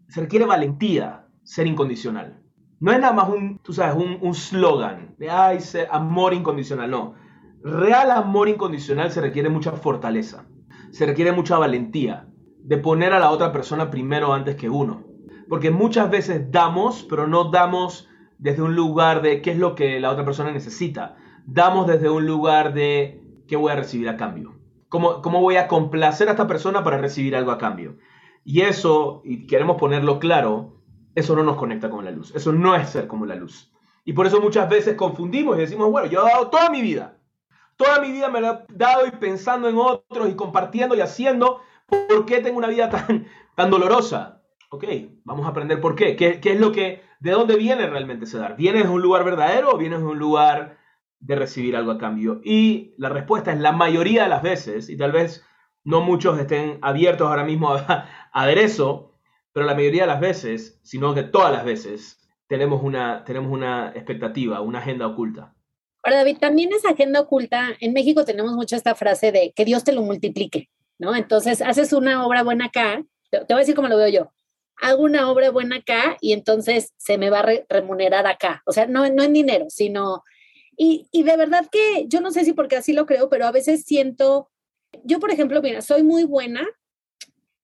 [0.09, 2.41] se requiere valentía ser incondicional.
[2.81, 5.59] No es nada más un, tú sabes, un, slogan de ay,
[5.91, 6.91] amor incondicional.
[6.91, 7.15] No.
[7.63, 10.47] Real amor incondicional se requiere mucha fortaleza.
[10.91, 12.27] Se requiere mucha valentía
[12.63, 15.05] de poner a la otra persona primero antes que uno.
[15.51, 20.01] Porque muchas veces damos, pero no damos desde un lugar de qué es lo que
[20.01, 21.17] la otra persona necesita.
[21.45, 24.55] Damos desde un lugar de qué voy a recibir a cambio.
[24.89, 27.99] ¿Cómo, cómo voy a complacer a esta persona para recibir algo a cambio?
[28.43, 30.80] Y eso, y queremos ponerlo claro,
[31.15, 32.35] eso no nos conecta con la luz.
[32.35, 33.73] Eso no es ser como la luz.
[34.05, 37.19] Y por eso muchas veces confundimos y decimos, bueno, yo he dado toda mi vida.
[37.77, 41.61] Toda mi vida me la he dado y pensando en otros y compartiendo y haciendo.
[41.87, 44.43] ¿Por qué tengo una vida tan, tan dolorosa?
[44.71, 44.85] Ok,
[45.25, 46.17] vamos a aprender por qué.
[46.17, 48.57] ¿Qué, qué es lo que ¿De dónde viene realmente ese dar?
[48.57, 50.79] ¿Vienes de un lugar verdadero o vienes de un lugar
[51.19, 52.41] de recibir algo a cambio?
[52.43, 55.45] Y la respuesta es la mayoría de las veces, y tal vez
[55.85, 59.10] no muchos estén abiertos ahora mismo a, ver eso,
[59.53, 63.93] pero la mayoría de las veces, sino que todas las veces, tenemos una, tenemos una
[63.95, 65.55] expectativa, una agenda oculta.
[66.03, 69.85] Ahora, David, también esa agenda oculta, en México tenemos mucho esta frase de que Dios
[69.85, 71.15] te lo multiplique, ¿no?
[71.15, 74.33] Entonces, haces una obra buena acá, te voy a decir cómo lo veo yo
[74.81, 78.63] hago una obra buena acá y entonces se me va a remunerar acá.
[78.67, 80.25] O sea, no, no en dinero, sino...
[80.77, 83.53] Y, y de verdad que yo no sé si porque así lo creo, pero a
[83.53, 84.49] veces siento,
[85.05, 86.67] yo por ejemplo, mira, soy muy buena,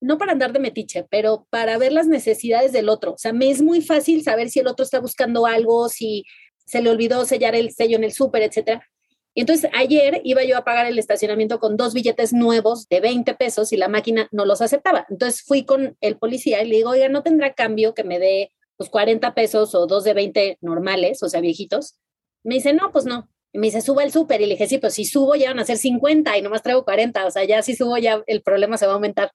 [0.00, 3.12] no para andar de metiche, pero para ver las necesidades del otro.
[3.12, 6.24] O sea, me es muy fácil saber si el otro está buscando algo, si
[6.66, 8.86] se le olvidó sellar el sello en el súper, etcétera.
[9.34, 13.34] Y entonces ayer iba yo a pagar el estacionamiento con dos billetes nuevos de 20
[13.34, 15.06] pesos y la máquina no los aceptaba.
[15.10, 18.52] Entonces fui con el policía y le digo, oiga, ¿no tendrá cambio que me dé
[18.78, 21.98] pues 40 pesos o dos de 20 normales, o sea, viejitos?
[22.44, 23.28] Me dice, no, pues no.
[23.56, 24.42] Y me dice, suba el súper.
[24.42, 26.84] Y le dije, sí, pues si subo ya van a ser 50 y nomás traigo
[26.84, 27.24] 40.
[27.24, 29.32] O sea, ya si subo ya el problema se va a aumentar.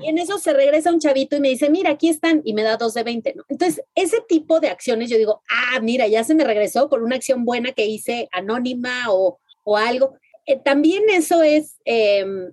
[0.00, 2.62] Y en eso se regresa un chavito y me dice, mira, aquí están, y me
[2.62, 3.44] da dos de 20, ¿no?
[3.48, 7.16] Entonces, ese tipo de acciones, yo digo, ah, mira, ya se me regresó por una
[7.16, 9.38] acción buena que hice anónima o,
[9.76, 10.14] algo.
[10.46, 12.50] Eh, también eso es em,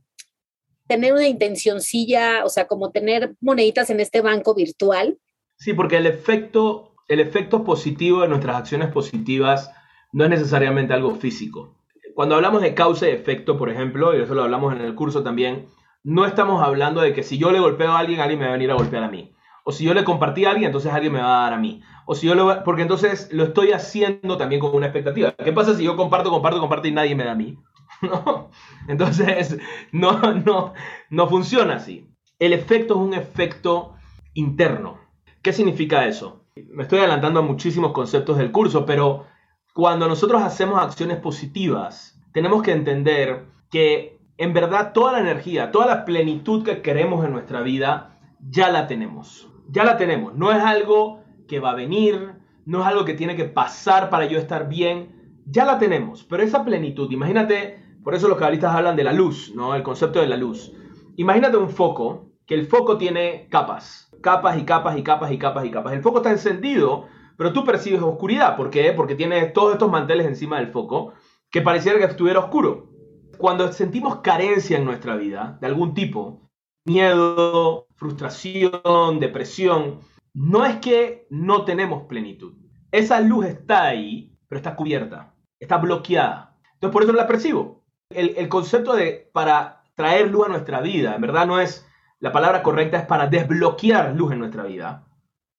[0.88, 5.18] tener una intencioncilla, o sea, como tener moneditas en este banco virtual.
[5.58, 9.72] Sí, porque el efecto, el efecto positivo de nuestras acciones positivas
[10.14, 11.76] no es necesariamente algo físico.
[12.16, 15.24] Cuando hablamos de causa y efecto, por ejemplo, y eso lo hablamos en el curso
[15.24, 15.68] también,
[16.04, 18.54] no estamos hablando de que si yo le golpeo a alguien, alguien me va a
[18.54, 19.34] venir a golpear a mí.
[19.64, 21.82] O si yo le compartí a alguien, entonces alguien me va a dar a mí.
[22.06, 25.32] O si yo lo, porque entonces lo estoy haciendo también con una expectativa.
[25.32, 27.58] ¿Qué pasa si yo comparto, comparto, comparto y nadie me da a mí?
[28.88, 29.58] Entonces,
[29.92, 30.74] no, no,
[31.10, 32.10] no funciona así.
[32.40, 33.94] El efecto es un efecto
[34.34, 35.00] interno.
[35.42, 36.44] ¿Qué significa eso?
[36.56, 39.26] Me estoy adelantando a muchísimos conceptos del curso, pero
[39.74, 45.88] cuando nosotros hacemos acciones positivas, tenemos que entender que en verdad toda la energía, toda
[45.88, 49.50] la plenitud que queremos en nuestra vida, ya la tenemos.
[49.70, 50.36] Ya la tenemos.
[50.36, 54.26] No es algo que va a venir, no es algo que tiene que pasar para
[54.26, 55.42] yo estar bien.
[55.46, 56.24] Ya la tenemos.
[56.24, 59.74] Pero esa plenitud, imagínate, por eso los cabalistas hablan de la luz, ¿no?
[59.76, 60.72] El concepto de la luz.
[61.16, 65.66] Imagínate un foco, que el foco tiene capas, capas y capas y capas y capas
[65.66, 65.94] y capas.
[65.94, 68.56] El foco está encendido, pero tú percibes oscuridad.
[68.56, 68.94] ¿Por qué?
[68.94, 71.14] Porque tiene todos estos manteles encima del foco
[71.50, 72.94] que pareciera que estuviera oscuro
[73.38, 76.50] cuando sentimos carencia en nuestra vida, de algún tipo,
[76.86, 80.00] miedo, frustración, depresión,
[80.34, 82.54] no es que no tenemos plenitud.
[82.92, 86.58] Esa luz está ahí, pero está cubierta, está bloqueada.
[86.76, 87.84] Entonces por eso no la percibo.
[88.10, 91.88] El, el concepto de para traer luz a nuestra vida, en verdad no es,
[92.20, 95.08] la palabra correcta es para desbloquear luz en nuestra vida.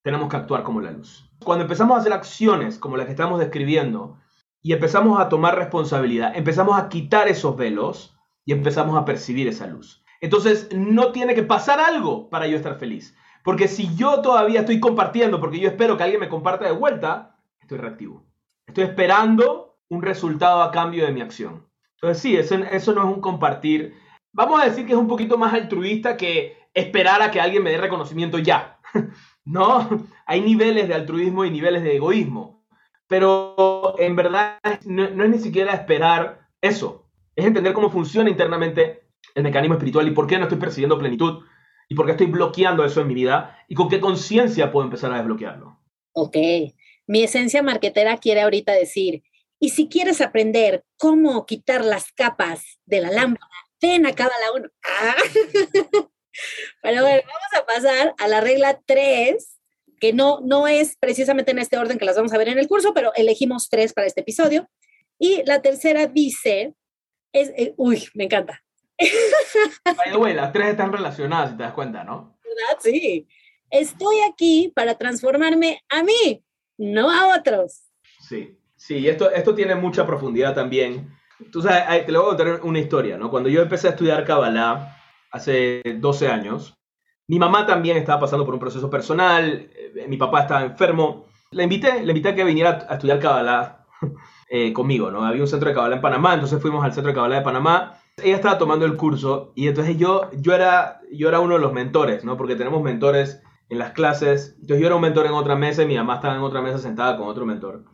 [0.05, 1.29] Tenemos que actuar como la luz.
[1.43, 4.19] Cuando empezamos a hacer acciones como las que estamos describiendo,
[4.65, 9.67] y empezamos a tomar responsabilidad, empezamos a quitar esos velos y empezamos a percibir esa
[9.67, 10.03] luz.
[10.23, 13.15] Entonces, no tiene que pasar algo para yo estar feliz.
[13.45, 17.37] Porque si yo todavía estoy compartiendo, porque yo espero que alguien me comparta de vuelta,
[17.61, 18.25] estoy reactivo.
[18.67, 21.69] Estoy esperando un resultado a cambio de mi acción.
[21.97, 23.95] Entonces, sí, eso, eso no es un compartir.
[24.33, 27.71] Vamos a decir que es un poquito más altruista que esperar a que alguien me
[27.71, 28.79] dé reconocimiento ya.
[29.45, 29.89] no,
[30.27, 32.65] hay niveles de altruismo y niveles de egoísmo.
[33.07, 37.07] Pero en verdad no, es ni siquiera esperar eso.
[37.37, 41.45] Es entender cómo funciona internamente el mecanismo espiritual y por qué no estoy percibiendo plenitud
[41.89, 45.13] y por qué estoy bloqueando eso en mi vida y con qué conciencia puedo empezar
[45.13, 45.79] a desbloquearlo.
[46.13, 46.37] Ok.
[47.07, 49.23] Mi esencia marquetera quiere ahorita decir,
[49.59, 54.59] y si quieres aprender cómo quitar las capas de la lámpara, ven a cada la
[54.59, 54.69] uno.
[54.83, 56.09] Ah.
[56.83, 59.59] Pero bueno, vamos a pasar a la regla 3,
[60.01, 62.69] que no, no es precisamente en este orden que las vamos a ver en el
[62.69, 64.69] curso, pero elegimos tres para este episodio.
[65.19, 66.75] Y la tercera dice,
[67.33, 68.63] es, eh, uy, me encanta.
[70.19, 72.39] By las tres están relacionadas, si te das cuenta, ¿no?
[72.43, 72.81] ¿Verdad?
[72.81, 73.27] Sí.
[73.71, 76.45] Estoy aquí para transformarme a mí,
[76.77, 77.85] no a otros.
[78.21, 81.11] Sí, sí, esto, esto tiene mucha profundidad también.
[81.51, 83.31] Tú sabes, te lo voy a contar una historia, ¿no?
[83.31, 84.94] Cuando yo empecé a estudiar Kabbalah
[85.35, 86.79] hace 12 años,
[87.27, 91.27] mi mamá también estaba pasando por un proceso personal, eh, mi papá estaba enfermo.
[91.51, 93.87] Le invité, le invité a que viniera a estudiar Kabbalah
[94.49, 95.25] eh, conmigo, ¿no?
[95.25, 97.95] Había un centro de Kabbalah en Panamá, entonces fuimos al centro de Kabbalah de Panamá.
[98.23, 101.73] Ella estaba tomando el curso y entonces yo, yo, era, yo era uno de los
[101.73, 102.37] mentores, ¿no?
[102.37, 104.55] Porque tenemos mentores en las clases.
[104.61, 106.79] Entonces yo era un mentor en otra mesa y mi mamá estaba en otra mesa
[106.79, 107.85] sentada con otro mentor.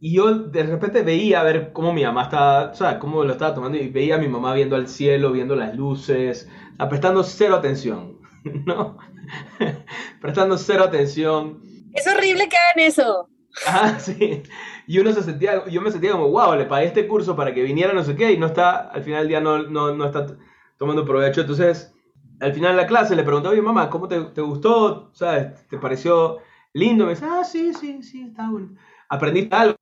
[0.00, 3.32] Y yo de repente veía a ver cómo mi mamá estaba, o sea, cómo lo
[3.32, 6.48] estaba tomando y veía a mi mamá viendo al cielo, viendo las luces,
[6.88, 8.18] prestando cero atención,
[8.66, 8.96] ¿no?
[10.20, 11.60] prestando cero atención.
[11.92, 13.28] Es horrible que hagan eso.
[13.66, 14.42] Ah, sí.
[14.86, 17.62] Y uno se sentía, yo me sentía como, wow, le pagué este curso para que
[17.62, 20.26] viniera no sé qué y no está, al final del día no, no, no está
[20.78, 21.42] tomando provecho.
[21.42, 21.94] Entonces,
[22.40, 25.10] al final de la clase le pregunté, oye mamá, ¿cómo te, te gustó?
[25.12, 25.66] ¿Sabes?
[25.68, 26.38] ¿Te pareció
[26.72, 27.04] lindo?
[27.04, 28.76] Me dice, ah, sí, sí, sí, está bueno.
[29.10, 29.76] Aprendí algo.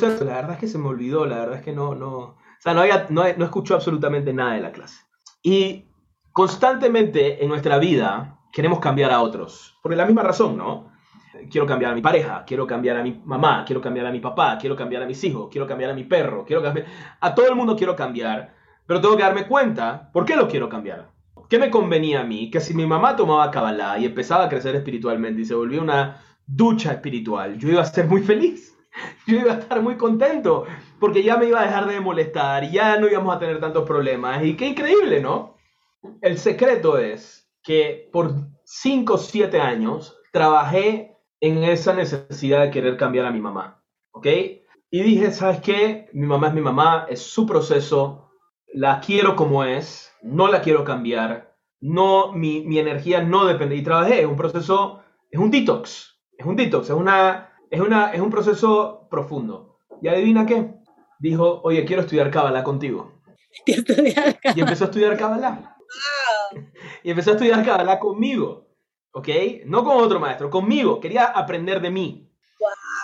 [0.00, 2.74] La verdad es que se me olvidó, la verdad es que no, no, o sea,
[2.74, 5.04] no, había, no, no escuchó absolutamente nada de la clase.
[5.42, 5.84] Y
[6.32, 10.92] constantemente en nuestra vida queremos cambiar a otros, por la misma razón, ¿no?
[11.50, 14.56] Quiero cambiar a mi pareja, quiero cambiar a mi mamá, quiero cambiar a mi papá,
[14.58, 16.86] quiero cambiar a mis hijos, quiero cambiar a mi perro, quiero cambiar...
[17.20, 18.54] A todo el mundo quiero cambiar,
[18.86, 21.10] pero tengo que darme cuenta, ¿por qué lo quiero cambiar?
[21.50, 22.50] ¿Qué me convenía a mí?
[22.50, 26.22] Que si mi mamá tomaba Kabbalah y empezaba a crecer espiritualmente y se volvió una
[26.46, 28.74] ducha espiritual, yo iba a ser muy feliz.
[29.26, 30.66] Yo iba a estar muy contento
[31.00, 33.84] porque ya me iba a dejar de molestar y ya no íbamos a tener tantos
[33.84, 34.44] problemas.
[34.44, 35.56] Y qué increíble, ¿no?
[36.20, 42.96] El secreto es que por 5 o 7 años trabajé en esa necesidad de querer
[42.96, 43.82] cambiar a mi mamá.
[44.12, 44.26] ¿Ok?
[44.90, 46.08] Y dije, ¿sabes qué?
[46.12, 48.30] Mi mamá es mi mamá, es su proceso,
[48.72, 53.76] la quiero como es, no la quiero cambiar, no, mi, mi energía no depende.
[53.76, 58.12] Y trabajé, es un proceso, es un detox, es un detox, es, una, es, una,
[58.12, 59.78] es un proceso profundo.
[60.00, 60.74] ¿Y adivina qué?
[61.18, 63.20] Dijo, oye, quiero estudiar Kabbalah contigo.
[63.66, 65.76] Y empezó a estudiar Kabbalah.
[67.02, 68.66] Y empezó a estudiar Kabbalah conmigo.
[69.12, 69.28] ¿Ok?
[69.66, 71.00] No con otro maestro, conmigo.
[71.00, 72.30] Quería aprender de mí.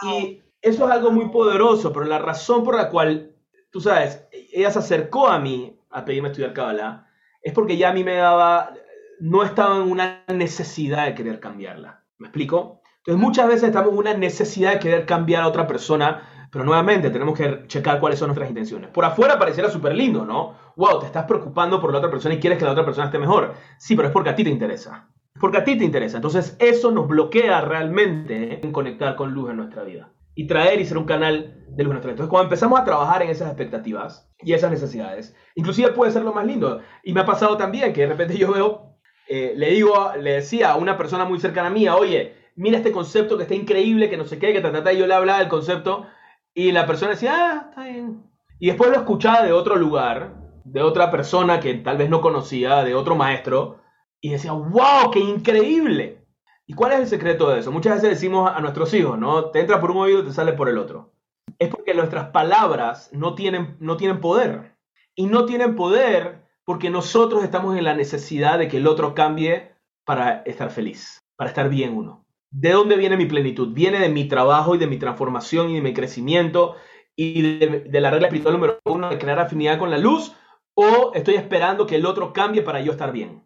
[0.03, 3.35] Y eso es algo muy poderoso, pero la razón por la cual,
[3.71, 7.07] tú sabes, ella se acercó a mí a pedirme estudiar Kabbalah
[7.43, 8.75] es porque ya a mí me daba,
[9.21, 12.05] no estaba en una necesidad de querer cambiarla.
[12.19, 12.80] ¿Me explico?
[13.01, 17.09] Entonces muchas veces estamos en una necesidad de querer cambiar a otra persona, pero nuevamente
[17.09, 18.91] tenemos que checar cuáles son nuestras intenciones.
[18.91, 20.55] Por afuera pareciera súper lindo, ¿no?
[20.77, 23.19] Wow, te estás preocupando por la otra persona y quieres que la otra persona esté
[23.19, 23.55] mejor.
[23.79, 25.09] Sí, pero es porque a ti te interesa.
[25.41, 26.19] Porque a ti te interesa.
[26.19, 30.13] Entonces eso nos bloquea realmente en conectar con luz en nuestra vida.
[30.35, 32.13] Y traer y ser un canal de luz en nuestra vida.
[32.13, 36.35] Entonces cuando empezamos a trabajar en esas expectativas y esas necesidades, inclusive puede ser lo
[36.35, 36.81] más lindo.
[37.03, 40.73] Y me ha pasado también que de repente yo veo, eh, le digo, le decía
[40.73, 44.17] a una persona muy cercana a mí, oye, mira este concepto que está increíble, que
[44.17, 46.07] no sé qué, que ta, y yo le hablaba del concepto
[46.55, 48.23] y la persona decía, ah, está bien.
[48.59, 50.35] Y después lo escuchaba de otro lugar,
[50.65, 53.79] de otra persona que tal vez no conocía, de otro maestro,
[54.21, 56.25] y decía, wow, qué increíble.
[56.67, 57.73] ¿Y cuál es el secreto de eso?
[57.73, 59.47] Muchas veces decimos a nuestros hijos, ¿no?
[59.47, 61.13] Te entra por un oído y te sale por el otro.
[61.59, 64.77] Es porque nuestras palabras no tienen, no tienen poder.
[65.15, 69.75] Y no tienen poder porque nosotros estamos en la necesidad de que el otro cambie
[70.05, 72.25] para estar feliz, para estar bien uno.
[72.51, 73.73] ¿De dónde viene mi plenitud?
[73.73, 76.75] Viene de mi trabajo y de mi transformación y de mi crecimiento
[77.15, 80.35] y de, la regla espiritual número uno de crear afinidad con la luz
[80.75, 83.45] o estoy esperando que el otro cambie para yo estar bien.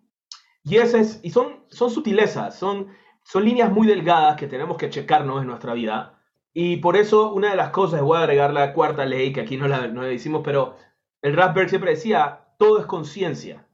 [0.62, 2.88] Y, ese y son, son sutilezas, son,
[3.24, 6.18] son líneas muy delgadas que tenemos que checarnos en nuestra vida.
[6.54, 9.58] Y por eso una de las cosas, voy a agregar la cuarta ley, que aquí
[9.58, 10.76] no la, no la decimos, pero
[11.20, 13.66] el Rasberg siempre decía, todo es conciencia.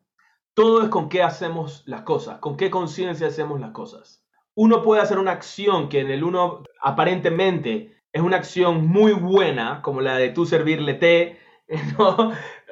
[0.54, 5.02] Todo es con qué hacemos las cosas, con qué conciencia hacemos las cosas uno puede
[5.02, 10.16] hacer una acción que en el uno aparentemente es una acción muy buena, como la
[10.16, 11.38] de tú servirle té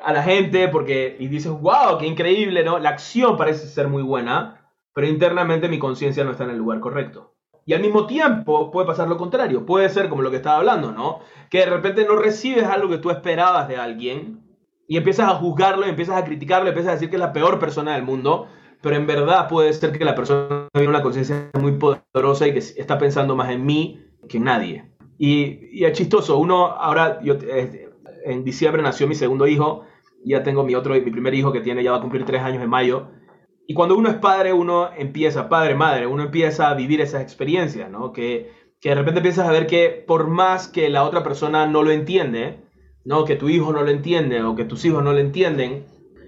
[0.03, 2.79] a la gente, porque y dices, wow, qué increíble, ¿no?
[2.79, 6.81] La acción parece ser muy buena, pero internamente mi conciencia no está en el lugar
[6.81, 7.35] correcto.
[7.64, 10.91] Y al mismo tiempo puede pasar lo contrario, puede ser como lo que estaba hablando,
[10.91, 11.20] ¿no?
[11.51, 14.43] Que de repente no recibes algo que tú esperabas de alguien
[14.89, 17.35] y empiezas a juzgarlo, y empiezas a criticarlo, y empiezas a decir que es la
[17.35, 18.49] peor persona del mundo
[18.81, 22.59] pero en verdad puede ser que la persona tiene una conciencia muy poderosa y que
[22.59, 24.91] está pensando más en mí que en nadie.
[25.18, 27.37] Y, es chistoso, uno ahora, yo,
[28.24, 29.85] en diciembre nació mi segundo hijo,
[30.24, 32.62] ya tengo mi otro, mi primer hijo que tiene, ya va a cumplir tres años
[32.62, 33.09] en mayo,
[33.66, 37.91] Y cuando uno es padre, uno empieza, padre, madre, uno empieza a vivir esas experiencias,
[37.91, 38.12] ¿no?
[38.12, 38.51] Que,
[38.81, 41.91] que de repente empiezas a ver que por más que la otra persona no lo
[41.91, 42.61] entiende,
[43.05, 43.24] ¿no?
[43.24, 45.85] Que tu hijo no lo entiende o que tus hijos no lo entienden,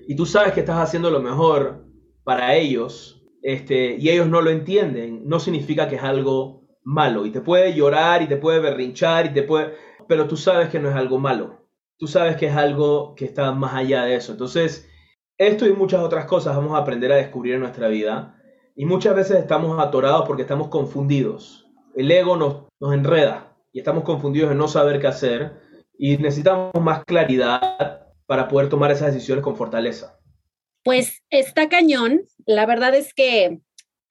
[0.06, 1.89] y tú sabes que estás haciendo lo mejor
[2.24, 7.26] para ellos, este, y ellos no lo entienden, no significa que es algo malo.
[7.26, 9.74] Y te puede llorar y te puede berrinchar y te puede...
[10.08, 11.66] Pero tú sabes que no es algo malo.
[11.98, 14.32] Tú sabes que es algo que está más allá de eso.
[14.32, 14.88] Entonces,
[15.38, 18.36] esto y muchas otras cosas vamos a aprender a descubrir en nuestra vida.
[18.74, 21.66] Y muchas veces estamos atorados porque estamos confundidos.
[21.94, 25.60] El ego nos, nos enreda y estamos confundidos en no saber qué hacer.
[25.98, 30.19] Y necesitamos más claridad para poder tomar esas decisiones con fortaleza.
[30.84, 32.22] Pues está cañón.
[32.46, 33.58] La verdad es que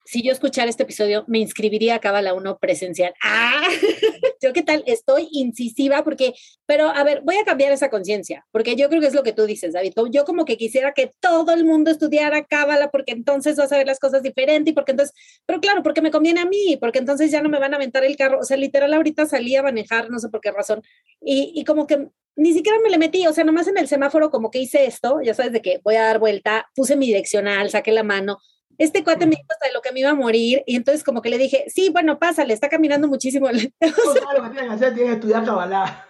[0.09, 3.13] si yo escuchara este episodio, me inscribiría a Cábala 1 presencial.
[3.23, 3.61] ¡Ah!
[4.41, 6.33] yo qué tal, estoy incisiva porque,
[6.65, 9.33] pero a ver, voy a cambiar esa conciencia, porque yo creo que es lo que
[9.33, 9.93] tú dices, David.
[10.11, 13.85] Yo como que quisiera que todo el mundo estudiara Cábala porque entonces vas a ver
[13.85, 17.29] las cosas diferente y porque entonces, pero claro, porque me conviene a mí, porque entonces
[17.29, 18.39] ya no me van a aventar el carro.
[18.39, 20.81] O sea, literal, ahorita salí a manejar, no sé por qué razón,
[21.21, 24.31] y, y como que ni siquiera me le metí, o sea, nomás en el semáforo
[24.31, 27.69] como que hice esto, ya sabes de que voy a dar vuelta, puse mi direccional,
[27.69, 28.39] saqué la mano,
[28.79, 31.21] este cuate me dijo hasta de lo que me iba a morir y entonces como
[31.21, 33.49] que le dije, sí, bueno, pásale, está caminando muchísimo.
[33.81, 36.07] No, sea, lo que tienes que hacer, tienes que estudiar cabalá.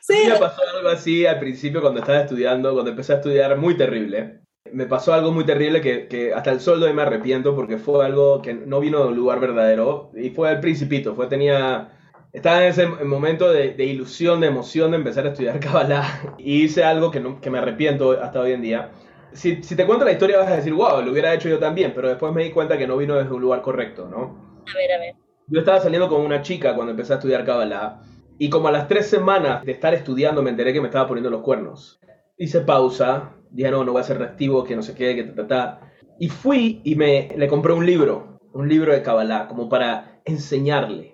[0.00, 0.24] sí.
[0.28, 4.40] Me pasó algo así al principio cuando estaba estudiando, cuando empecé a estudiar, muy terrible.
[4.72, 7.76] Me pasó algo muy terrible que, que hasta el sol de hoy me arrepiento porque
[7.76, 11.98] fue algo que no vino de un lugar verdadero y fue al principito, fue tenía
[12.32, 16.82] estaba en ese momento de, ilusión, de emoción de empezar a estudiar Kabbalah y hice
[16.82, 18.90] algo que, que me arrepiento hasta hoy en día.
[19.32, 21.92] Si, si, te cuento la historia vas a decir, wow, lo hubiera hecho yo también,
[21.94, 24.62] pero después me di cuenta que no vino desde un lugar correcto, ¿no?
[24.72, 25.14] A ver, a ver.
[25.46, 28.02] Yo estaba saliendo con una chica cuando empecé a estudiar Kabbalah
[28.38, 31.30] y como a las tres semanas de estar estudiando me enteré que me estaba poniendo
[31.30, 32.00] los cuernos.
[32.36, 35.34] Hice pausa, dije, no, no voy a ser reactivo, que no sé qué, que ta,
[35.34, 35.92] ta, ta.
[36.18, 41.12] Y fui y me le compré un libro, un libro de Kabbalah, como para enseñarle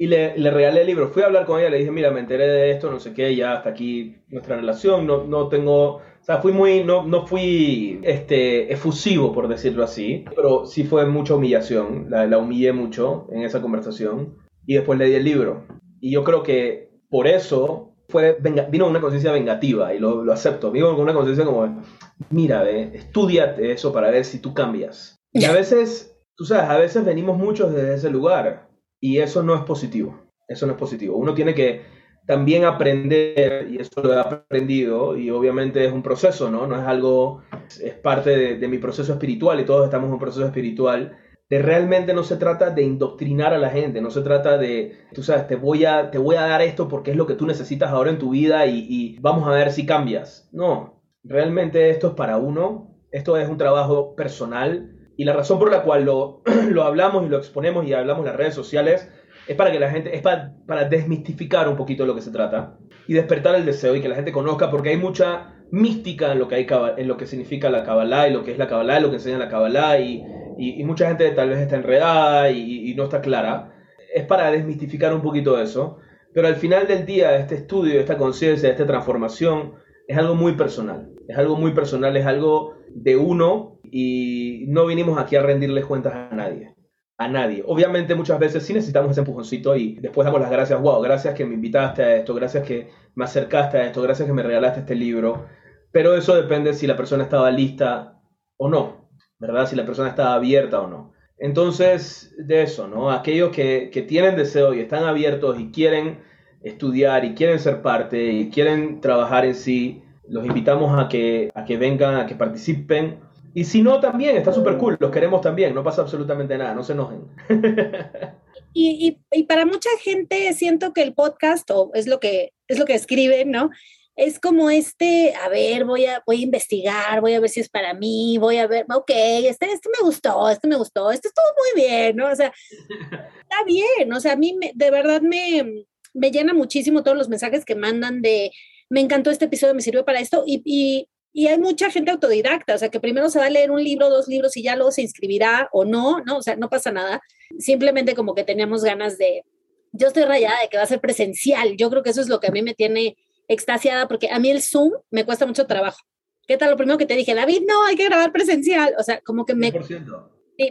[0.00, 1.10] y le, le, regalé el libro.
[1.10, 3.36] Fui a hablar con ella, le dije, mira, me enteré de esto, no sé qué,
[3.36, 8.00] ya hasta aquí nuestra relación, no, no tengo, o sea, fui muy, no, no fui
[8.02, 13.42] este, efusivo, por decirlo así, pero sí fue mucha humillación, la, la humillé mucho en
[13.42, 15.66] esa conversación y después le di el libro.
[16.00, 20.32] Y yo creo que por eso fue, venga, vino una conciencia vengativa y lo, lo
[20.32, 21.82] acepto, vino con una conciencia como,
[22.30, 25.20] mira, ve, estudiate eso para ver si tú cambias.
[25.30, 28.69] Y a veces, tú sabes, a veces venimos muchos desde ese lugar
[29.00, 30.20] y eso no es positivo.
[30.46, 31.16] Eso no es positivo.
[31.16, 31.82] Uno tiene que
[32.26, 36.66] también aprender, y eso lo he aprendido, y obviamente es un proceso, ¿no?
[36.66, 37.42] No es algo,
[37.82, 41.16] es parte de, mi proceso espiritual, y todos estamos en un proceso espiritual,
[41.48, 45.24] de realmente no se trata de indoctrinar a la gente, no se trata de, tú
[45.24, 47.90] sabes, te voy a, te voy a dar esto porque es lo que tú necesitas
[47.90, 50.48] ahora en tu vida y, y vamos a ver si cambias.
[50.52, 55.70] No, realmente esto es para uno, esto es un trabajo personal, y la razón por
[55.70, 56.40] la cual lo,
[56.70, 59.06] lo hablamos y lo exponemos y hablamos en las redes sociales
[59.46, 62.30] es para que la gente, es para, para desmistificar un poquito de lo que se
[62.30, 66.38] trata y despertar el deseo y que la gente conozca, porque hay mucha mística en
[66.38, 66.66] lo que, hay,
[66.96, 69.16] en lo que significa la Kabbalah y lo que es la Kabbalah y lo que
[69.16, 70.24] enseña la Kabbalah y,
[70.56, 73.74] y, mucha gente tal vez está enredada y, y, no está clara.
[74.14, 75.98] Es para desmistificar un poquito eso,
[76.32, 79.74] pero al final del día este estudio, esta conciencia, esta transformación
[80.08, 85.18] es algo muy personal, es algo muy personal, es algo de uno y no vinimos
[85.18, 86.74] aquí a rendirles cuentas a nadie.
[87.18, 87.62] A nadie.
[87.66, 90.80] Obviamente muchas veces sí necesitamos ese empujoncito y después damos las gracias.
[90.80, 94.32] Wow, gracias que me invitaste a esto, gracias que me acercaste a esto, gracias que
[94.32, 95.46] me regalaste este libro.
[95.92, 98.20] Pero eso depende si la persona estaba lista
[98.56, 99.66] o no, ¿verdad?
[99.66, 101.12] Si la persona estaba abierta o no.
[101.38, 103.10] Entonces, de eso, ¿no?
[103.10, 106.18] Aquellos que, que tienen deseo y están abiertos y quieren
[106.62, 111.64] estudiar y quieren ser parte y quieren trabajar en sí, los invitamos a que, a
[111.64, 113.18] que vengan, a que participen
[113.52, 116.84] y si no, también está súper cool, los queremos también, no pasa absolutamente nada, no
[116.84, 117.24] se enojen.
[118.72, 122.84] y, y, para mucha gente siento que el podcast, o es lo que, es lo
[122.84, 123.70] que escriben, ¿no?
[124.14, 127.68] Es como este, a ver, voy a, voy a investigar, voy a ver si es
[127.68, 131.46] para mí, voy a ver, ok, este, este me gustó, este me gustó, este estuvo
[131.56, 132.30] muy bien, ¿no?
[132.30, 137.02] O sea, está bien, o sea, a mí me, de verdad me, me llena muchísimo
[137.02, 138.52] todos los mensajes que mandan de,
[138.90, 142.74] me encantó este episodio, me sirvió para esto, y, y y hay mucha gente autodidacta,
[142.74, 144.90] o sea, que primero se va a leer un libro, dos libros y ya luego
[144.90, 146.38] se inscribirá o no, ¿no?
[146.38, 147.20] O sea, no pasa nada.
[147.58, 149.44] Simplemente como que teníamos ganas de,
[149.92, 151.76] yo estoy rayada de que va a ser presencial.
[151.76, 153.16] Yo creo que eso es lo que a mí me tiene
[153.46, 156.00] extasiada porque a mí el Zoom me cuesta mucho trabajo.
[156.48, 157.62] ¿Qué tal lo primero que te dije, David?
[157.66, 158.94] No, hay que grabar presencial.
[158.98, 159.72] O sea, como que me,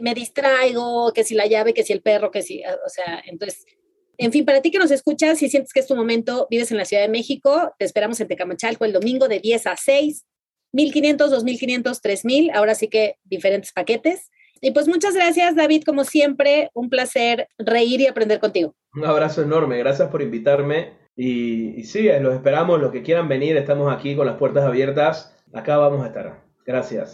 [0.02, 3.66] me distraigo, que si la llave, que si el perro, que si, o sea, entonces
[4.22, 6.78] En fin, para ti que nos escuchas, si sientes que es tu momento, vives en
[6.78, 10.26] la Ciudad de México, te esperamos en Tecamachalco el domingo de 10 a 6,
[10.74, 14.30] 1500, 2500, 3000, ahora sí que diferentes paquetes.
[14.60, 18.76] Y pues muchas gracias, David, como siempre, un placer reír y aprender contigo.
[18.94, 20.98] Un abrazo enorme, gracias por invitarme.
[21.16, 25.34] Y, y sí, los esperamos, los que quieran venir, estamos aquí con las puertas abiertas.
[25.54, 26.44] Acá vamos a estar.
[26.66, 27.14] Gracias.